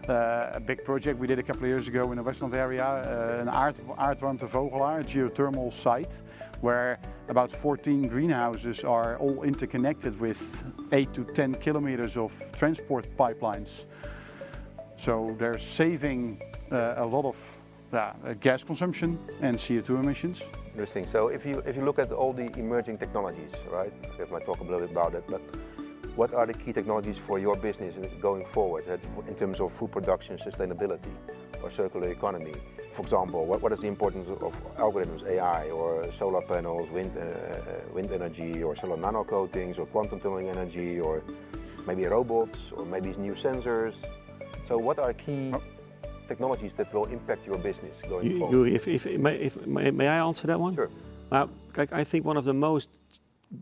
Uh, 0.09 0.51
a 0.53 0.61
big 0.61 0.85
project 0.85 1.19
we 1.19 1.27
did 1.27 1.41
a 1.41 1.43
couple 1.43 1.63
of 1.63 1.69
years 1.69 1.89
ago 1.89 2.13
in 2.13 2.17
the 2.17 2.23
Westland 2.23 2.55
area, 2.55 2.85
uh, 2.85 3.43
an 3.43 3.49
Aard, 3.49 3.75
Aardwarmte 3.99 4.49
Vogelaer, 4.49 5.01
a 5.01 5.05
geothermal 5.05 5.73
site, 5.73 6.23
where 6.61 7.01
about 7.29 7.51
14 7.51 8.07
greenhouses 8.07 8.85
are 8.85 9.19
all 9.19 9.43
interconnected 9.43 10.19
with 10.21 10.65
8 10.93 11.13
to 11.13 11.25
10 11.25 11.57
kilometers 11.57 12.17
of 12.17 12.33
transport 12.53 13.05
pipelines. 13.17 13.87
So 14.97 15.35
they're 15.41 15.59
saving 15.59 16.41
uh, 16.71 16.95
a 16.99 17.05
lot 17.05 17.25
of 17.25 18.41
gas 18.41 18.63
consumption 18.63 19.19
and 19.41 19.57
CO2 19.57 19.91
emissions. 20.01 20.45
Interesting. 20.73 21.07
So 21.07 21.29
if 21.29 21.45
you 21.45 21.63
if 21.67 21.75
you 21.75 21.85
look 21.85 21.99
at 21.99 22.13
all 22.13 22.33
the 22.33 22.51
emerging 22.59 22.99
technologies, 22.99 23.51
right? 23.71 23.93
We 24.19 24.25
might 24.27 24.45
talk 24.45 24.61
a 24.61 24.63
little 24.63 24.81
bit 24.81 24.91
about 24.91 25.15
it, 25.15 25.25
but 25.27 25.41
what 26.17 26.33
are 26.33 26.47
the 26.47 26.55
key 26.55 26.73
technologies 26.73 27.19
for 27.19 27.39
your 27.39 27.57
business 27.57 27.95
going 28.21 28.45
forward 28.47 28.85
in 29.29 29.35
terms 29.35 29.61
of 29.61 29.73
food 29.73 29.93
production, 29.93 30.39
sustainability, 30.39 31.13
or 31.63 31.71
circular 31.71 32.09
economy? 32.09 32.55
For 32.93 33.03
example, 33.03 33.45
what, 33.45 33.61
what 33.61 33.73
is 33.73 33.81
the 33.81 33.87
importance 33.87 34.27
of 34.29 34.53
algorithms, 34.77 35.27
AI, 35.29 35.69
or 35.69 36.11
solar 36.13 36.41
panels, 36.41 36.89
wind, 36.91 37.13
uh, 37.17 37.21
uh, 37.21 37.63
wind 37.93 38.11
energy, 38.11 38.63
or 38.63 38.75
solar 38.75 38.97
nano 38.97 39.25
coatings, 39.25 39.79
or 39.79 39.85
quantum 39.87 40.19
tunneling 40.19 40.49
energy, 40.49 40.99
or 40.99 41.23
maybe 41.87 42.07
robots, 42.07 42.73
or 42.73 42.87
maybe 42.87 43.13
new 43.19 43.35
sensors? 43.35 43.95
So 44.67 44.79
what 44.79 44.99
are 44.99 45.13
key 45.13 45.53
oh 45.53 45.63
technologies 46.29 46.73
that 46.77 46.93
will 46.93 47.05
impact 47.05 47.47
your 47.47 47.59
business 47.59 47.95
going 48.09 48.31
you, 48.31 48.39
forward? 48.41 48.73
if, 48.73 48.89
if, 48.89 49.07
may, 49.19 49.37
if, 49.37 49.65
may, 49.67 49.91
may, 49.93 50.09
I 50.09 50.27
answer 50.27 50.47
that 50.49 50.59
one? 50.59 50.75
Sure. 50.75 50.91
Uh, 51.31 51.47
I 51.93 52.05
think 52.05 52.25
one 52.25 52.37
of 52.37 52.45
the 52.45 52.55
most, 52.55 52.89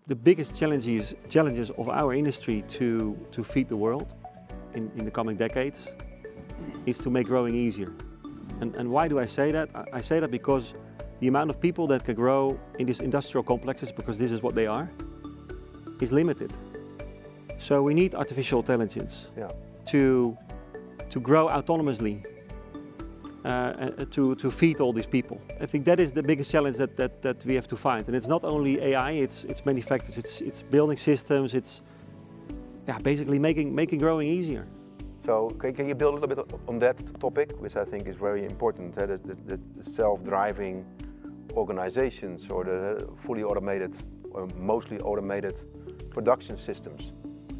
the 0.07 0.15
biggest 0.15 0.59
challenges, 0.59 1.15
challenges 1.29 1.71
of 1.71 1.89
our 1.89 2.15
industry 2.15 2.65
to, 2.69 3.19
to 3.33 3.45
feed 3.45 3.69
the 3.69 3.77
world 3.77 4.15
in, 4.75 4.91
in 4.97 5.05
the 5.05 5.11
coming 5.11 5.37
decades 5.37 5.93
is 6.87 6.99
to 6.99 7.11
make 7.11 7.27
growing 7.27 7.55
easier. 7.55 7.93
And, 8.61 8.75
and 8.77 8.91
why 8.91 9.09
do 9.09 9.19
I 9.19 9.27
say 9.27 9.53
that? 9.53 9.69
I, 9.93 10.01
say 10.01 10.21
that 10.21 10.31
because 10.31 10.75
the 11.21 11.29
amount 11.29 11.51
of 11.51 11.61
people 11.61 11.87
that 11.89 12.05
can 12.05 12.15
grow 12.15 12.59
in 12.79 12.87
these 12.87 13.01
industrial 13.01 13.43
complexes, 13.43 13.93
because 13.93 14.19
this 14.19 14.33
is 14.33 14.43
what 14.43 14.55
they 14.55 14.67
are, 14.67 14.91
is 16.01 16.13
limited. 16.13 16.53
So 17.59 17.83
we 17.83 17.95
need 17.95 18.15
artificial 18.15 18.61
intelligence 18.61 19.29
yeah. 19.37 19.51
to, 19.87 20.37
to 21.11 21.21
grow 21.21 21.49
autonomously 21.49 22.25
uh, 23.45 23.49
uh, 23.49 24.05
to, 24.11 24.35
to 24.37 24.51
feed 24.51 24.81
all 24.81 24.93
these 24.93 25.07
people. 25.07 25.39
I 25.61 25.67
think 25.67 25.85
that 25.85 26.01
is 26.01 26.13
the 26.13 26.23
biggest 26.23 26.51
challenge 26.51 26.79
that, 26.79 26.97
that, 26.97 27.21
that 27.21 27.45
we 27.45 27.55
have 27.55 27.69
to 27.69 27.77
find. 27.77 28.07
And 28.07 28.17
it's 28.17 28.27
not 28.27 28.43
only 28.43 28.81
AI, 28.81 29.11
it's, 29.11 29.45
it's 29.45 29.67
many 29.67 29.83
factors. 29.83 30.17
It's, 30.17 30.41
it's 30.41 30.63
building 30.63 30.97
systems, 30.97 31.55
it's 31.55 31.83
yeah, 32.89 32.97
basically 32.99 33.39
making, 33.39 33.75
making 33.75 33.99
growing 33.99 34.29
easier. 34.29 34.67
So 35.23 35.51
can, 35.51 35.75
can 35.75 35.89
you 35.89 35.95
build 35.95 36.15
a 36.15 36.21
little 36.21 36.45
bit 36.45 36.59
on 36.67 36.79
that 36.79 36.97
topic, 37.21 37.53
which 37.61 37.77
I 37.77 37.85
think 37.85 38.09
is 38.09 38.17
very 38.17 38.47
important, 38.47 38.95
the, 38.95 39.19
the, 39.19 39.61
the 39.77 39.83
self-driving 39.83 40.85
organizations 41.53 42.49
or 42.49 42.65
the 42.65 43.09
fully 43.27 43.43
automated 43.43 43.95
or 44.31 44.49
mostly 44.57 45.01
automated 45.01 45.61
production 46.11 46.57
systems 46.57 47.13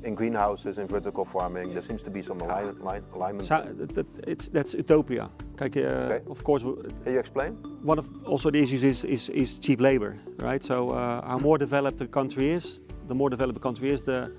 in 0.05 0.15
greenhouses, 0.15 0.79
in 0.79 0.87
vertical 0.87 1.25
farming, 1.25 1.73
there 1.73 1.83
seems 1.83 2.03
to 2.03 2.11
be 2.11 2.23
some 2.23 2.41
alignment. 2.41 3.47
So, 3.47 3.67
that, 3.75 4.07
it's, 4.27 4.49
that's 4.49 4.75
utopia. 4.75 5.31
Kijk, 5.57 5.77
uh, 5.77 5.83
okay. 5.83 6.21
of 6.29 6.43
course. 6.43 6.63
Can 7.05 7.13
you 7.13 7.19
explain? 7.19 7.57
One 7.83 7.99
of 7.99 8.09
also 8.25 8.51
the 8.51 8.59
issues 8.59 8.83
is, 8.83 9.05
is, 9.05 9.29
is 9.29 9.59
cheap 9.59 9.81
labor, 9.81 10.17
right? 10.39 10.65
So 10.65 10.91
uh, 10.91 11.25
how 11.25 11.39
more 11.39 11.59
developed 11.59 11.99
the 11.99 12.07
country 12.07 12.51
is, 12.51 12.81
the 13.09 13.15
more 13.15 13.31
developed 13.31 13.55
the 13.55 13.63
country 13.63 13.91
is, 13.91 14.03
the, 14.03 14.33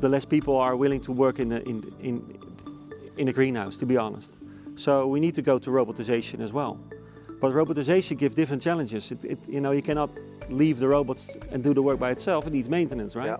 the 0.00 0.08
less 0.08 0.24
people 0.24 0.56
are 0.56 0.74
willing 0.74 1.00
to 1.00 1.12
work 1.12 1.38
in 1.38 1.52
a, 1.52 1.58
in, 1.60 1.82
in, 2.00 2.38
in 3.18 3.28
a 3.28 3.32
greenhouse, 3.32 3.76
to 3.78 3.86
be 3.86 3.98
honest. 3.98 4.34
So 4.76 5.06
we 5.06 5.20
need 5.20 5.34
to 5.34 5.42
go 5.42 5.58
to 5.58 5.70
robotization 5.70 6.40
as 6.40 6.52
well. 6.52 6.78
But 7.38 7.52
robotization 7.52 8.16
gives 8.16 8.34
different 8.34 8.62
challenges. 8.62 9.10
It, 9.10 9.18
it, 9.24 9.38
you 9.46 9.60
know, 9.60 9.72
you 9.72 9.82
cannot 9.82 10.10
leave 10.48 10.78
the 10.78 10.88
robots 10.88 11.36
and 11.52 11.62
do 11.62 11.74
the 11.74 11.82
work 11.82 11.98
by 11.98 12.10
itself. 12.12 12.46
It 12.46 12.54
needs 12.54 12.68
maintenance, 12.68 13.14
right? 13.14 13.26
Yeah. 13.26 13.36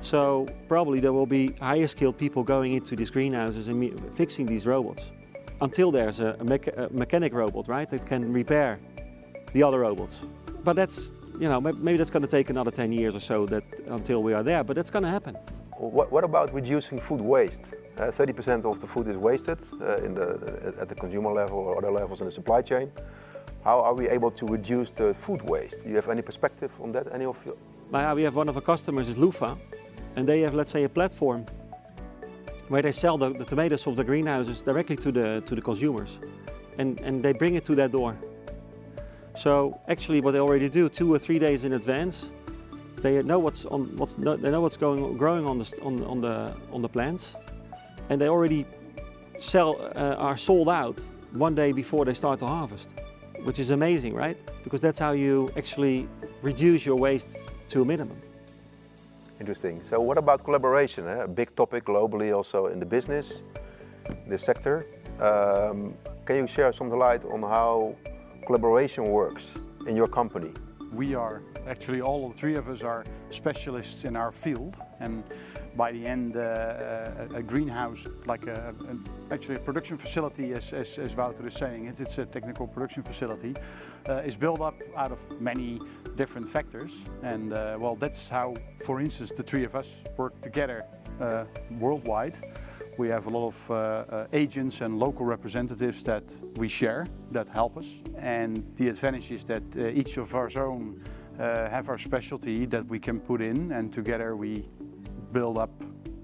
So 0.00 0.46
probably 0.68 1.00
there 1.00 1.12
will 1.12 1.26
be 1.26 1.52
higher 1.60 1.88
skilled 1.88 2.18
people 2.18 2.44
going 2.44 2.72
into 2.72 2.94
these 2.94 3.10
greenhouses 3.10 3.66
and 3.66 4.00
fixing 4.14 4.46
these 4.46 4.64
robots 4.64 5.10
until 5.62 5.92
there's 5.92 6.18
a, 6.18 6.36
a, 6.40 6.84
a, 6.84 6.90
mechanic 6.90 7.32
robot, 7.32 7.68
right, 7.68 7.88
that 7.88 8.04
can 8.04 8.32
repair 8.32 8.80
the 9.52 9.62
other 9.62 9.80
robots. 9.80 10.20
But 10.64 10.74
that's, 10.74 11.12
you 11.38 11.48
know, 11.48 11.60
maybe 11.60 11.96
that's 11.96 12.10
going 12.10 12.22
to 12.22 12.28
take 12.28 12.50
another 12.50 12.72
10 12.72 12.92
years 12.92 13.14
or 13.14 13.20
so 13.20 13.46
that 13.46 13.62
until 13.86 14.22
we 14.22 14.32
are 14.32 14.42
there, 14.42 14.64
but 14.64 14.74
that's 14.74 14.90
going 14.90 15.04
to 15.04 15.10
happen. 15.10 15.36
What, 15.78 16.10
what 16.10 16.24
about 16.24 16.52
reducing 16.52 16.98
food 16.98 17.20
waste? 17.20 17.62
30% 17.96 18.64
uh, 18.64 18.70
of 18.70 18.80
the 18.80 18.86
food 18.86 19.06
is 19.06 19.16
wasted 19.16 19.58
uh, 19.80 19.96
in 19.98 20.14
the, 20.14 20.74
at 20.80 20.88
the 20.88 20.94
consumer 20.94 21.30
level 21.30 21.58
or 21.58 21.78
other 21.78 21.90
levels 21.90 22.20
in 22.20 22.26
the 22.26 22.32
supply 22.32 22.62
chain. 22.62 22.90
How 23.62 23.80
are 23.80 23.94
we 23.94 24.08
able 24.08 24.32
to 24.32 24.46
reduce 24.46 24.90
the 24.90 25.14
food 25.14 25.42
waste? 25.42 25.84
Do 25.84 25.90
you 25.90 25.96
have 25.96 26.08
any 26.08 26.22
perspective 26.22 26.72
on 26.80 26.90
that, 26.92 27.06
any 27.12 27.24
of 27.24 27.38
you? 27.46 27.56
Well, 27.90 28.16
we 28.16 28.24
have 28.24 28.34
one 28.34 28.48
of 28.48 28.56
our 28.56 28.62
customers 28.62 29.08
is 29.08 29.16
Lufa, 29.16 29.56
and 30.16 30.28
they 30.28 30.40
have, 30.40 30.54
let's 30.54 30.72
say, 30.72 30.84
a 30.84 30.88
platform 30.88 31.46
where 32.68 32.82
they 32.82 32.92
sell 32.92 33.18
the, 33.18 33.30
the 33.30 33.44
tomatoes 33.44 33.86
of 33.86 33.96
the 33.96 34.04
greenhouses 34.04 34.60
directly 34.60 34.96
to 34.96 35.12
the, 35.12 35.42
to 35.46 35.54
the 35.54 35.60
consumers. 35.60 36.18
And, 36.78 37.00
and 37.00 37.22
they 37.22 37.32
bring 37.32 37.54
it 37.54 37.64
to 37.66 37.74
their 37.74 37.88
door. 37.88 38.16
So 39.36 39.80
actually 39.88 40.20
what 40.20 40.32
they 40.32 40.40
already 40.40 40.68
do 40.68 40.88
two 40.88 41.12
or 41.12 41.18
three 41.18 41.38
days 41.38 41.64
in 41.64 41.72
advance, 41.74 42.28
they 42.98 43.22
know 43.22 43.38
what's 43.38 43.64
on 43.64 43.96
what's 43.96 44.14
they 44.14 44.50
know 44.50 44.60
what's 44.60 44.76
going 44.76 45.16
growing 45.16 45.46
on 45.46 45.58
the 45.58 45.78
on, 45.82 46.04
on 46.04 46.20
the 46.20 46.54
on 46.70 46.82
the 46.82 46.88
plants, 46.88 47.34
and 48.08 48.20
they 48.20 48.28
already 48.28 48.64
sell 49.38 49.80
uh, 49.96 50.14
are 50.16 50.36
sold 50.36 50.68
out 50.68 51.00
one 51.32 51.54
day 51.54 51.72
before 51.72 52.04
they 52.04 52.14
start 52.14 52.38
to 52.40 52.46
harvest, 52.46 52.90
which 53.42 53.58
is 53.58 53.70
amazing, 53.70 54.14
right? 54.14 54.36
Because 54.62 54.80
that's 54.80 54.98
how 54.98 55.12
you 55.12 55.50
actually 55.56 56.08
reduce 56.42 56.86
your 56.86 56.96
waste 56.96 57.28
to 57.68 57.82
a 57.82 57.84
minimum. 57.84 58.20
Interesting. 59.42 59.82
So 59.90 60.00
what 60.00 60.18
about 60.18 60.44
collaboration? 60.44 61.08
Eh? 61.08 61.24
A 61.24 61.26
big 61.26 61.56
topic 61.56 61.84
globally 61.84 62.32
also 62.32 62.66
in 62.66 62.78
the 62.78 62.86
business, 62.86 63.42
the 64.28 64.38
sector. 64.38 64.86
Um, 65.18 65.94
can 66.24 66.36
you 66.36 66.46
share 66.46 66.72
some 66.72 66.88
light 66.90 67.24
on 67.24 67.42
how 67.42 67.96
collaboration 68.46 69.02
works 69.10 69.50
in 69.88 69.96
your 69.96 70.06
company? 70.06 70.52
We 70.92 71.16
are 71.16 71.42
actually 71.68 72.00
all 72.00 72.32
three 72.32 72.56
of 72.56 72.68
us 72.68 72.82
are 72.82 73.04
specialists 73.30 74.04
in 74.04 74.16
our 74.16 74.32
field 74.32 74.76
and 75.00 75.22
by 75.76 75.90
the 75.90 76.06
end 76.06 76.36
uh, 76.36 77.10
a, 77.32 77.36
a, 77.36 77.42
greenhouse 77.42 78.06
like 78.26 78.46
a, 78.46 78.74
a, 78.88 79.32
actually 79.32 79.54
a 79.54 79.58
production 79.58 79.96
facility 79.96 80.52
as, 80.52 80.72
as, 80.72 80.98
as 80.98 81.16
Wouter 81.16 81.46
is 81.46 81.54
saying 81.54 81.86
it, 81.86 82.00
it's 82.00 82.18
a 82.18 82.26
technical 82.26 82.66
production 82.66 83.02
facility 83.02 83.54
uh, 84.08 84.16
is 84.16 84.36
built 84.36 84.60
up 84.60 84.74
out 84.96 85.12
of 85.12 85.18
many 85.40 85.80
different 86.16 86.48
factors. 86.48 86.98
And 87.22 87.52
uh, 87.52 87.76
well, 87.78 87.96
that's 87.96 88.28
how, 88.28 88.54
for 88.84 89.00
instance, 89.00 89.32
the 89.36 89.42
three 89.42 89.64
of 89.64 89.74
us 89.74 89.90
work 90.16 90.40
together 90.42 90.84
uh, 91.20 91.44
worldwide. 91.78 92.36
We 92.98 93.08
have 93.08 93.26
a 93.26 93.30
lot 93.30 93.48
of 93.48 93.70
uh, 93.70 93.74
uh, 93.74 94.26
agents 94.32 94.82
and 94.82 94.98
local 94.98 95.24
representatives 95.24 96.04
that 96.04 96.24
we 96.56 96.68
share, 96.68 97.06
that 97.30 97.48
help 97.48 97.78
us. 97.78 97.86
And 98.18 98.64
the 98.76 98.88
advantage 98.88 99.30
is 99.30 99.44
that 99.44 99.62
uh, 99.76 99.86
each 99.86 100.18
of 100.18 100.34
our 100.34 100.50
own 100.58 101.02
have 101.38 101.88
our 101.88 101.98
specialty 101.98 102.66
that 102.66 102.86
we 102.86 102.98
can 102.98 103.20
put 103.20 103.40
in 103.40 103.72
and 103.72 103.92
together 103.92 104.36
we 104.36 104.68
build 105.32 105.58
up 105.58 105.70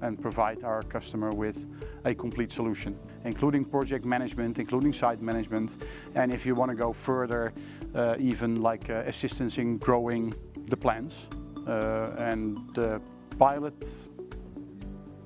and 0.02 0.20
provide 0.20 0.62
our 0.64 0.82
customer 0.82 1.30
with 1.30 1.66
a 2.04 2.14
complete 2.14 2.52
solution, 2.52 2.96
including 3.24 3.64
project 3.64 4.04
management, 4.04 4.58
including 4.58 4.92
site 4.92 5.20
management, 5.20 5.84
and 6.14 6.32
if 6.32 6.46
you 6.46 6.54
want 6.54 6.70
to 6.70 6.76
go 6.76 6.92
further, 6.92 7.52
uh, 7.94 8.14
even 8.18 8.62
like 8.62 8.90
uh, 8.90 9.02
assistance 9.06 9.58
in 9.58 9.78
growing 9.78 10.32
the 10.66 10.76
plants. 10.76 11.28
Uh, 11.66 12.14
and 12.18 12.58
the 12.74 13.00
pilot 13.38 13.74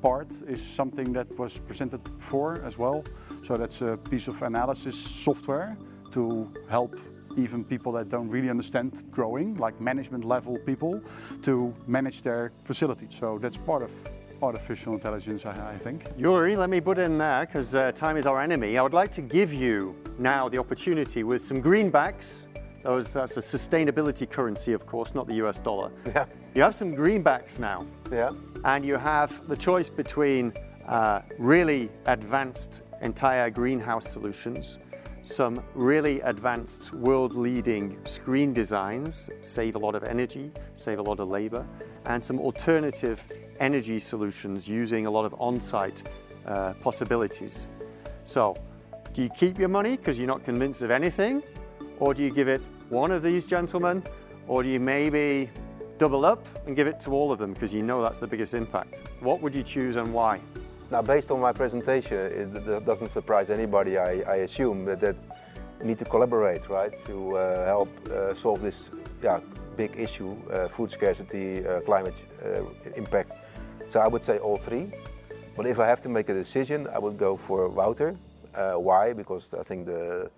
part 0.02 0.32
is 0.48 0.60
something 0.60 1.12
that 1.12 1.28
was 1.38 1.58
presented 1.58 2.02
before 2.02 2.60
as 2.64 2.78
well. 2.78 3.04
So 3.42 3.56
that's 3.56 3.82
a 3.82 3.96
piece 3.96 4.26
of 4.28 4.42
analysis 4.42 4.96
software 4.96 5.76
to 6.10 6.50
help 6.68 6.96
even 7.36 7.64
people 7.64 7.92
that 7.92 8.08
don't 8.08 8.28
really 8.28 8.50
understand 8.50 9.04
growing, 9.10 9.56
like 9.56 9.80
management 9.80 10.24
level 10.24 10.58
people, 10.66 11.00
to 11.42 11.74
manage 11.86 12.22
their 12.22 12.52
facility. 12.62 13.06
So 13.10 13.38
that's 13.38 13.56
part 13.56 13.82
of 13.82 13.90
artificial 14.42 14.94
intelligence, 14.94 15.46
I, 15.46 15.72
I 15.74 15.78
think. 15.78 16.04
Yuri, 16.18 16.56
let 16.56 16.68
me 16.68 16.80
put 16.80 16.98
in 16.98 17.16
there, 17.18 17.46
because 17.46 17.74
uh, 17.74 17.92
time 17.92 18.16
is 18.16 18.26
our 18.26 18.40
enemy. 18.40 18.76
I 18.76 18.82
would 18.82 18.94
like 18.94 19.12
to 19.12 19.22
give 19.22 19.52
you 19.52 19.94
now 20.18 20.48
the 20.48 20.58
opportunity 20.58 21.22
with 21.22 21.42
some 21.42 21.62
greenbacks. 21.62 22.46
Those, 22.82 23.12
that's 23.12 23.36
a 23.36 23.40
sustainability 23.40 24.28
currency, 24.28 24.72
of 24.72 24.86
course, 24.86 25.14
not 25.14 25.28
the 25.28 25.34
US 25.34 25.60
dollar. 25.60 25.92
Yeah. 26.06 26.26
You 26.54 26.62
have 26.62 26.74
some 26.74 26.92
greenbacks 26.94 27.60
now, 27.60 27.86
Yeah. 28.10 28.30
and 28.64 28.84
you 28.84 28.96
have 28.96 29.46
the 29.48 29.56
choice 29.56 29.88
between 29.88 30.52
uh, 30.86 31.20
really 31.38 31.88
advanced 32.06 32.82
entire 33.00 33.48
greenhouse 33.50 34.10
solutions, 34.10 34.78
some 35.23 35.62
really 35.75 36.21
advanced 36.23 36.93
world-leading 36.95 38.05
screen 38.05 38.52
designs, 38.52 39.31
save 39.41 39.76
a 39.76 39.79
lot 39.79 39.95
of 39.95 40.02
energy, 40.02 40.50
save 40.75 40.99
a 40.99 41.02
lot 41.02 41.21
of 41.21 41.29
labor, 41.29 41.67
and 42.07 42.23
some 42.23 42.41
alternative 42.41 43.25
energy 43.61 43.99
solutions 43.99 44.69
using 44.69 45.07
a 45.07 45.11
lot 45.11 45.25
of 45.25 45.35
on-site 45.38 46.02
uh, 46.47 46.75
possibilities. 46.75 47.69
So, 48.25 48.57
do 49.14 49.23
you 49.23 49.31
keep 49.31 49.59
your 49.59 49.69
money 49.69 49.97
because 49.97 50.19
you're 50.19 50.26
not 50.26 50.45
convinced 50.45 50.83
of 50.83 50.91
anything? 50.91 51.43
Or 51.99 52.14
do 52.14 52.23
you 52.23 52.31
give 52.31 52.49
it 52.49 52.61
one 52.88 53.12
of 53.12 53.23
these 53.23 53.45
gentlemen? 53.45 54.02
Or 54.49 54.62
do 54.62 54.71
you 54.71 54.81
maybe 54.81 55.50
double 55.99 56.25
up 56.25 56.45
and 56.67 56.75
give 56.75 56.88
it 56.88 57.00
to 57.02 57.11
all 57.11 57.31
of 57.31 57.38
them 57.38 57.52
because 57.52 57.73
you 57.73 57.83
know 57.83 58.02
that's 58.02 58.19
the 58.19 58.26
biggest 58.26 58.55
impact? 58.55 58.99
What 59.21 59.41
would 59.41 59.55
you 59.55 59.62
choose 59.62 59.97
and 59.97 60.12
why? 60.12 60.41
Now, 60.92 61.00
based 61.00 61.30
on 61.30 61.40
my 61.40 61.52
presentation, 61.52 62.18
it 62.18 62.84
doesn't 62.84 63.08
surprise 63.08 63.49
anybody, 63.49 63.96
I, 63.96 64.20
I 64.28 64.37
assume, 64.44 64.84
that, 64.84 65.00
that 65.00 65.16
we 65.80 65.87
need 65.87 65.99
to 66.00 66.04
collaborate, 66.04 66.68
right, 66.68 66.92
to 67.06 67.38
uh, 67.38 67.64
help 67.64 67.88
uh, 68.11 68.34
solve 68.34 68.61
this 68.61 68.90
yeah, 69.22 69.40
big 69.75 69.99
issue, 69.99 70.37
uh, 70.52 70.68
food 70.68 70.90
scarcity, 70.90 71.66
uh, 71.66 71.80
climate 71.80 72.14
uh, 72.44 72.64
impact. 72.94 73.32
So 73.88 74.00
I 74.00 74.06
would 74.06 74.22
say 74.22 74.37
all 74.37 74.58
three. 74.58 74.92
But 75.56 75.64
if 75.64 75.78
I 75.78 75.87
have 75.87 76.02
to 76.02 76.11
make 76.11 76.28
a 76.28 76.34
decision, 76.34 76.87
I 76.88 76.99
would 76.99 77.16
go 77.16 77.38
for 77.38 77.70
Wouter. 77.70 78.14
Uh, 78.54 78.72
why? 78.75 79.14
Because 79.14 79.49
I 79.58 79.62
think 79.62 79.87
the, 79.87 80.30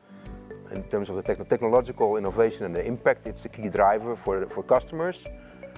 in 0.71 0.85
terms 0.85 1.11
of 1.11 1.17
the 1.17 1.23
techno- 1.23 1.47
technological 1.47 2.17
innovation 2.17 2.65
and 2.65 2.77
the 2.77 2.87
impact, 2.87 3.27
it's 3.27 3.45
a 3.45 3.49
key 3.49 3.69
driver 3.69 4.15
for, 4.15 4.47
for 4.47 4.63
customers. 4.63 5.25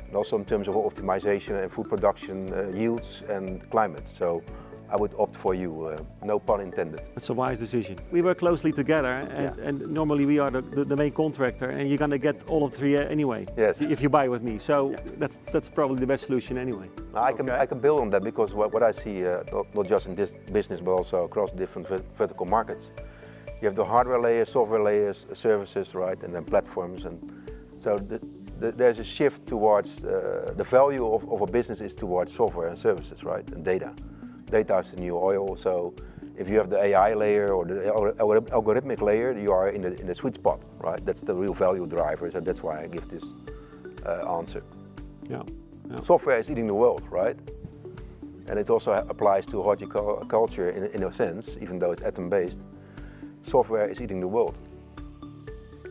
And 0.09 0.15
also 0.15 0.37
in 0.37 0.45
terms 0.45 0.69
of 0.69 0.75
optimization 0.75 1.63
and 1.63 1.73
food 1.73 1.89
production 1.89 2.53
yields 2.77 3.23
and 3.31 3.69
climate. 3.71 4.07
So 4.19 4.43
I 4.89 4.97
would 4.97 5.15
opt 5.19 5.37
for 5.37 5.55
you, 5.55 5.87
uh, 5.87 5.99
no 6.25 6.39
pun 6.39 6.61
intended. 6.61 7.01
That's 7.15 7.29
a 7.31 7.35
wise 7.35 7.59
decision. 7.59 7.99
We 8.13 8.23
work 8.23 8.39
closely 8.39 8.73
together, 8.73 9.13
and, 9.13 9.57
Yeah. 9.59 9.69
and 9.69 9.81
normally 9.91 10.27
we 10.27 10.39
are 10.39 10.51
the, 10.51 10.63
the, 10.63 10.85
the 10.85 10.97
main 10.97 11.11
contractor, 11.11 11.71
and 11.71 11.89
you're 11.89 11.99
gonna 11.99 12.19
get 12.19 12.37
all 12.49 12.65
of 12.65 12.73
three 12.75 12.97
uh, 12.97 13.03
anyway. 13.09 13.47
Yes. 13.57 13.81
If 13.81 14.01
you 14.01 14.09
buy 14.09 14.29
with 14.29 14.43
me, 14.43 14.59
so 14.59 14.95
that's 15.19 15.39
that's 15.53 15.69
probably 15.71 15.99
the 16.01 16.07
best 16.07 16.27
solution 16.27 16.57
anyway. 16.59 16.89
I 17.15 17.33
can 17.33 17.51
Okay. 17.51 17.63
I 17.63 17.67
can 17.67 17.81
build 17.81 18.01
on 18.01 18.11
that 18.11 18.23
because 18.23 18.55
what, 18.55 18.73
what 18.73 18.83
I 18.83 18.93
see 18.93 19.27
uh, 19.27 19.43
not, 19.53 19.75
not 19.75 19.87
just 19.89 20.07
in 20.07 20.15
this 20.15 20.33
business 20.53 20.81
but 20.81 20.93
also 20.93 21.25
across 21.25 21.53
different 21.53 21.89
ver- 21.89 22.05
vertical 22.19 22.47
markets, 22.47 22.91
you 23.61 23.67
have 23.69 23.75
the 23.75 23.85
hardware 23.85 24.21
layers, 24.21 24.51
software 24.51 24.83
layers, 24.83 25.27
services, 25.33 25.95
right, 25.95 26.23
and 26.23 26.33
then 26.35 26.45
platforms, 26.45 27.07
and 27.07 27.19
so 27.81 27.99
the, 27.99 28.21
the, 28.61 28.71
there's 28.73 28.99
a 29.01 29.05
shift 29.05 29.47
towards 29.47 30.05
uh, 30.05 30.53
the 30.57 30.65
value 30.65 31.07
of, 31.13 31.29
of 31.29 31.41
a 31.41 31.47
business 31.47 31.81
is 31.81 31.97
towards 31.97 32.33
software 32.33 32.69
and 32.69 32.79
services, 32.79 33.25
right, 33.25 33.47
and 33.55 33.65
data. 33.65 33.93
Data 34.51 34.79
is 34.79 34.91
the 34.91 35.01
new 35.01 35.17
oil, 35.17 35.57
so 35.57 35.95
if 36.37 36.49
you 36.49 36.59
have 36.59 36.69
the 36.69 36.81
AI 36.83 37.15
layer 37.15 37.53
or 37.53 37.65
the 37.65 37.75
algor- 37.75 38.15
algor- 38.17 38.49
algorithmic 38.51 39.01
layer, 39.01 39.33
you 39.33 39.53
are 39.53 39.71
in 39.71 39.83
the, 39.83 39.99
in 40.01 40.07
the 40.07 40.15
sweet 40.15 40.35
spot, 40.35 40.61
right? 40.79 41.05
That's 41.05 41.23
the 41.23 41.35
real 41.35 41.55
value 41.55 41.87
driver, 41.87 42.31
so 42.31 42.41
that's 42.41 42.63
why 42.63 42.83
I 42.83 42.87
give 42.87 43.09
this 43.09 43.25
uh, 44.05 44.39
answer. 44.39 44.63
Yeah. 45.29 45.43
yeah. 45.91 46.01
Software 46.01 46.39
is 46.39 46.51
eating 46.51 46.67
the 46.67 46.75
world, 46.75 47.03
right? 47.11 47.37
And 48.49 48.59
it 48.59 48.71
also 48.71 48.93
applies 48.93 49.47
to 49.47 49.63
horticulture 49.63 50.71
in, 50.71 50.85
in 50.85 51.03
a 51.03 51.13
sense, 51.13 51.51
even 51.61 51.79
though 51.79 51.91
it's 51.91 52.03
atom 52.03 52.29
based. 52.29 52.61
Software 53.43 53.89
is 53.89 54.01
eating 54.01 54.21
the 54.21 54.29
world. 54.29 54.57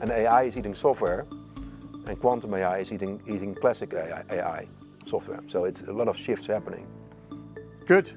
And 0.02 0.12
AI 0.12 0.44
is 0.44 0.58
eating 0.58 0.76
software, 0.76 1.26
and 2.08 2.20
quantum 2.20 2.54
AI 2.54 2.80
is 2.80 2.92
eating, 2.92 3.22
eating 3.28 3.56
classic 3.56 3.94
AI, 3.94 4.24
AI 4.30 4.68
software. 5.06 5.42
So 5.48 5.66
it's 5.66 5.82
a 5.82 5.92
lot 5.92 6.08
of 6.08 6.18
shifts 6.18 6.48
happening. 6.48 6.88
Good. 7.86 8.14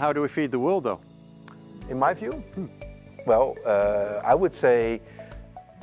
How 0.00 0.14
do 0.14 0.22
we 0.22 0.28
feed 0.28 0.50
the 0.50 0.58
world 0.58 0.84
though? 0.84 1.00
In 1.90 1.98
my 1.98 2.14
view, 2.14 2.42
well, 3.26 3.54
uh, 3.66 4.22
I 4.24 4.34
would 4.34 4.54
say 4.54 5.02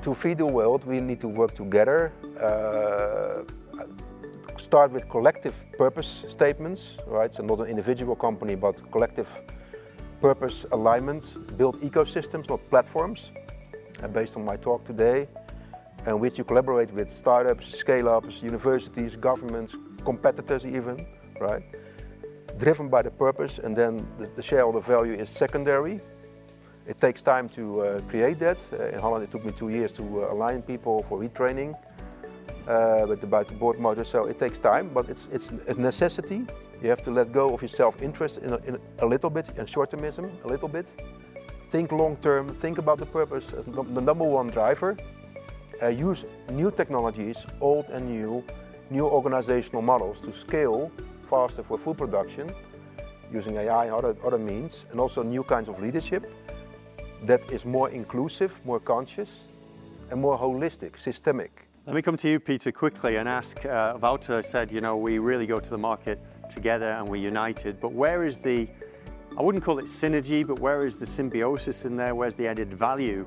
to 0.02 0.16
feed 0.16 0.40
the 0.40 0.46
world, 0.46 0.86
we 0.86 1.00
need 1.00 1.22
to 1.22 1.28
work 1.28 1.54
together. 1.54 2.12
Uh, 2.42 3.44
start 4.58 4.92
with 4.92 5.08
collective 5.08 5.54
purpose 5.78 6.26
statements, 6.28 6.98
right? 7.06 7.32
So 7.32 7.44
not 7.44 7.60
an 7.60 7.68
individual 7.68 8.16
company, 8.16 8.56
but 8.56 8.76
collective 8.92 9.28
purpose 10.20 10.66
alignments. 10.72 11.36
Build 11.56 11.80
ecosystems, 11.82 12.50
not 12.50 12.68
platforms. 12.72 13.32
And 14.02 14.12
based 14.12 14.36
on 14.36 14.44
my 14.44 14.56
talk 14.56 14.84
today, 14.84 15.28
and 16.08 16.20
which 16.20 16.40
you 16.40 16.44
collaborate 16.44 16.92
with 16.92 17.12
startups, 17.12 17.68
scale-ups, 17.68 18.42
universities, 18.42 19.16
governments, 19.16 19.76
competitors 20.04 20.66
even, 20.66 21.06
right? 21.40 21.62
Driven 22.58 22.90
by 22.90 23.04
the 23.04 23.12
purpose, 23.12 23.60
and 23.60 23.76
then 23.76 24.06
the, 24.18 24.28
the 24.36 24.42
shareholder 24.42 24.80
value 24.80 25.14
is 25.14 25.30
secondary. 25.30 26.00
It 26.88 27.00
takes 27.00 27.22
time 27.22 27.50
to 27.50 27.82
uh, 27.82 28.02
create 28.10 28.40
that. 28.40 28.58
Uh, 28.74 28.88
in 28.88 29.00
Holland, 29.00 29.24
it 29.24 29.32
took 29.32 29.46
me 29.46 29.52
two 29.52 29.70
years 29.70 29.92
to 29.94 30.24
uh, 30.24 30.34
align 30.34 30.62
people 30.62 31.04
for 31.04 31.20
retraining 31.20 31.76
uh, 32.68 33.06
with 33.08 33.22
the 33.22 33.28
board 33.28 33.80
motor. 33.80 34.04
So 34.04 34.26
it 34.26 34.40
takes 34.40 34.60
time, 34.60 34.90
but 34.94 35.08
it's 35.10 35.28
it's 35.32 35.52
a 35.68 35.74
necessity. 35.80 36.46
You 36.82 36.90
have 36.90 37.02
to 37.04 37.12
let 37.12 37.32
go 37.32 37.54
of 37.54 37.62
your 37.62 37.70
self-interest 37.70 38.38
in 38.38 38.54
a, 38.54 38.58
in 38.68 38.80
a 39.00 39.06
little 39.06 39.30
bit 39.30 39.50
and 39.58 39.68
short-termism 39.68 40.30
a 40.44 40.48
little 40.48 40.70
bit. 40.70 40.88
Think 41.70 41.92
long-term. 41.92 42.50
Think 42.60 42.78
about 42.78 42.98
the 42.98 43.06
purpose. 43.06 43.52
num- 43.68 43.94
The 43.94 44.02
number 44.02 44.26
one 44.26 44.48
driver. 44.48 44.96
Uh, 45.84 45.88
use 45.90 46.26
new 46.50 46.72
technologies, 46.72 47.46
old 47.62 47.86
and 47.90 48.08
new, 48.08 48.44
new 48.90 49.06
organizational 49.06 49.82
models 49.84 50.20
to 50.22 50.32
scale 50.32 50.92
faster 51.28 51.64
for 51.64 51.78
food 51.78 51.98
production 51.98 52.50
using 53.32 53.56
AI 53.58 53.86
and 53.86 53.94
other, 53.94 54.16
other 54.24 54.38
means, 54.38 54.86
and 54.92 55.00
also 55.00 55.22
new 55.22 55.44
kinds 55.44 55.70
of 55.70 55.80
leadership 55.82 56.26
that 57.24 57.42
is 57.52 57.66
more 57.66 57.90
inclusive, 57.90 58.60
more 58.66 58.80
conscious, 58.80 59.44
and 60.12 60.22
more 60.22 60.38
holistic, 60.38 60.98
systemic. 60.98 61.68
Let 61.86 61.96
me 61.96 62.02
come 62.02 62.18
to 62.18 62.30
you, 62.30 62.40
Peter, 62.40 62.72
quickly 62.72 63.18
and 63.18 63.28
ask. 63.28 63.66
Uh, 63.66 64.42
said, 64.42 64.72
you 64.72 64.82
know, 64.82 64.98
we 64.98 65.20
really 65.20 65.48
go 65.48 65.60
to 65.60 65.70
the 65.70 65.78
market 65.78 66.20
together 66.50 66.92
and 66.92 67.08
we're 67.08 67.16
united, 67.22 67.80
but 67.80 67.94
where 67.94 68.24
is 68.24 68.38
the, 68.38 68.68
I 69.38 69.42
wouldn't 69.42 69.64
call 69.64 69.80
it 69.80 69.86
synergy, 69.86 70.46
but 70.46 70.60
where 70.60 70.86
is 70.86 70.96
the 70.98 71.06
symbiosis 71.06 71.86
in 71.86 71.96
there? 71.96 72.14
Where's 72.14 72.36
the 72.36 72.48
added 72.48 72.74
value 72.74 73.26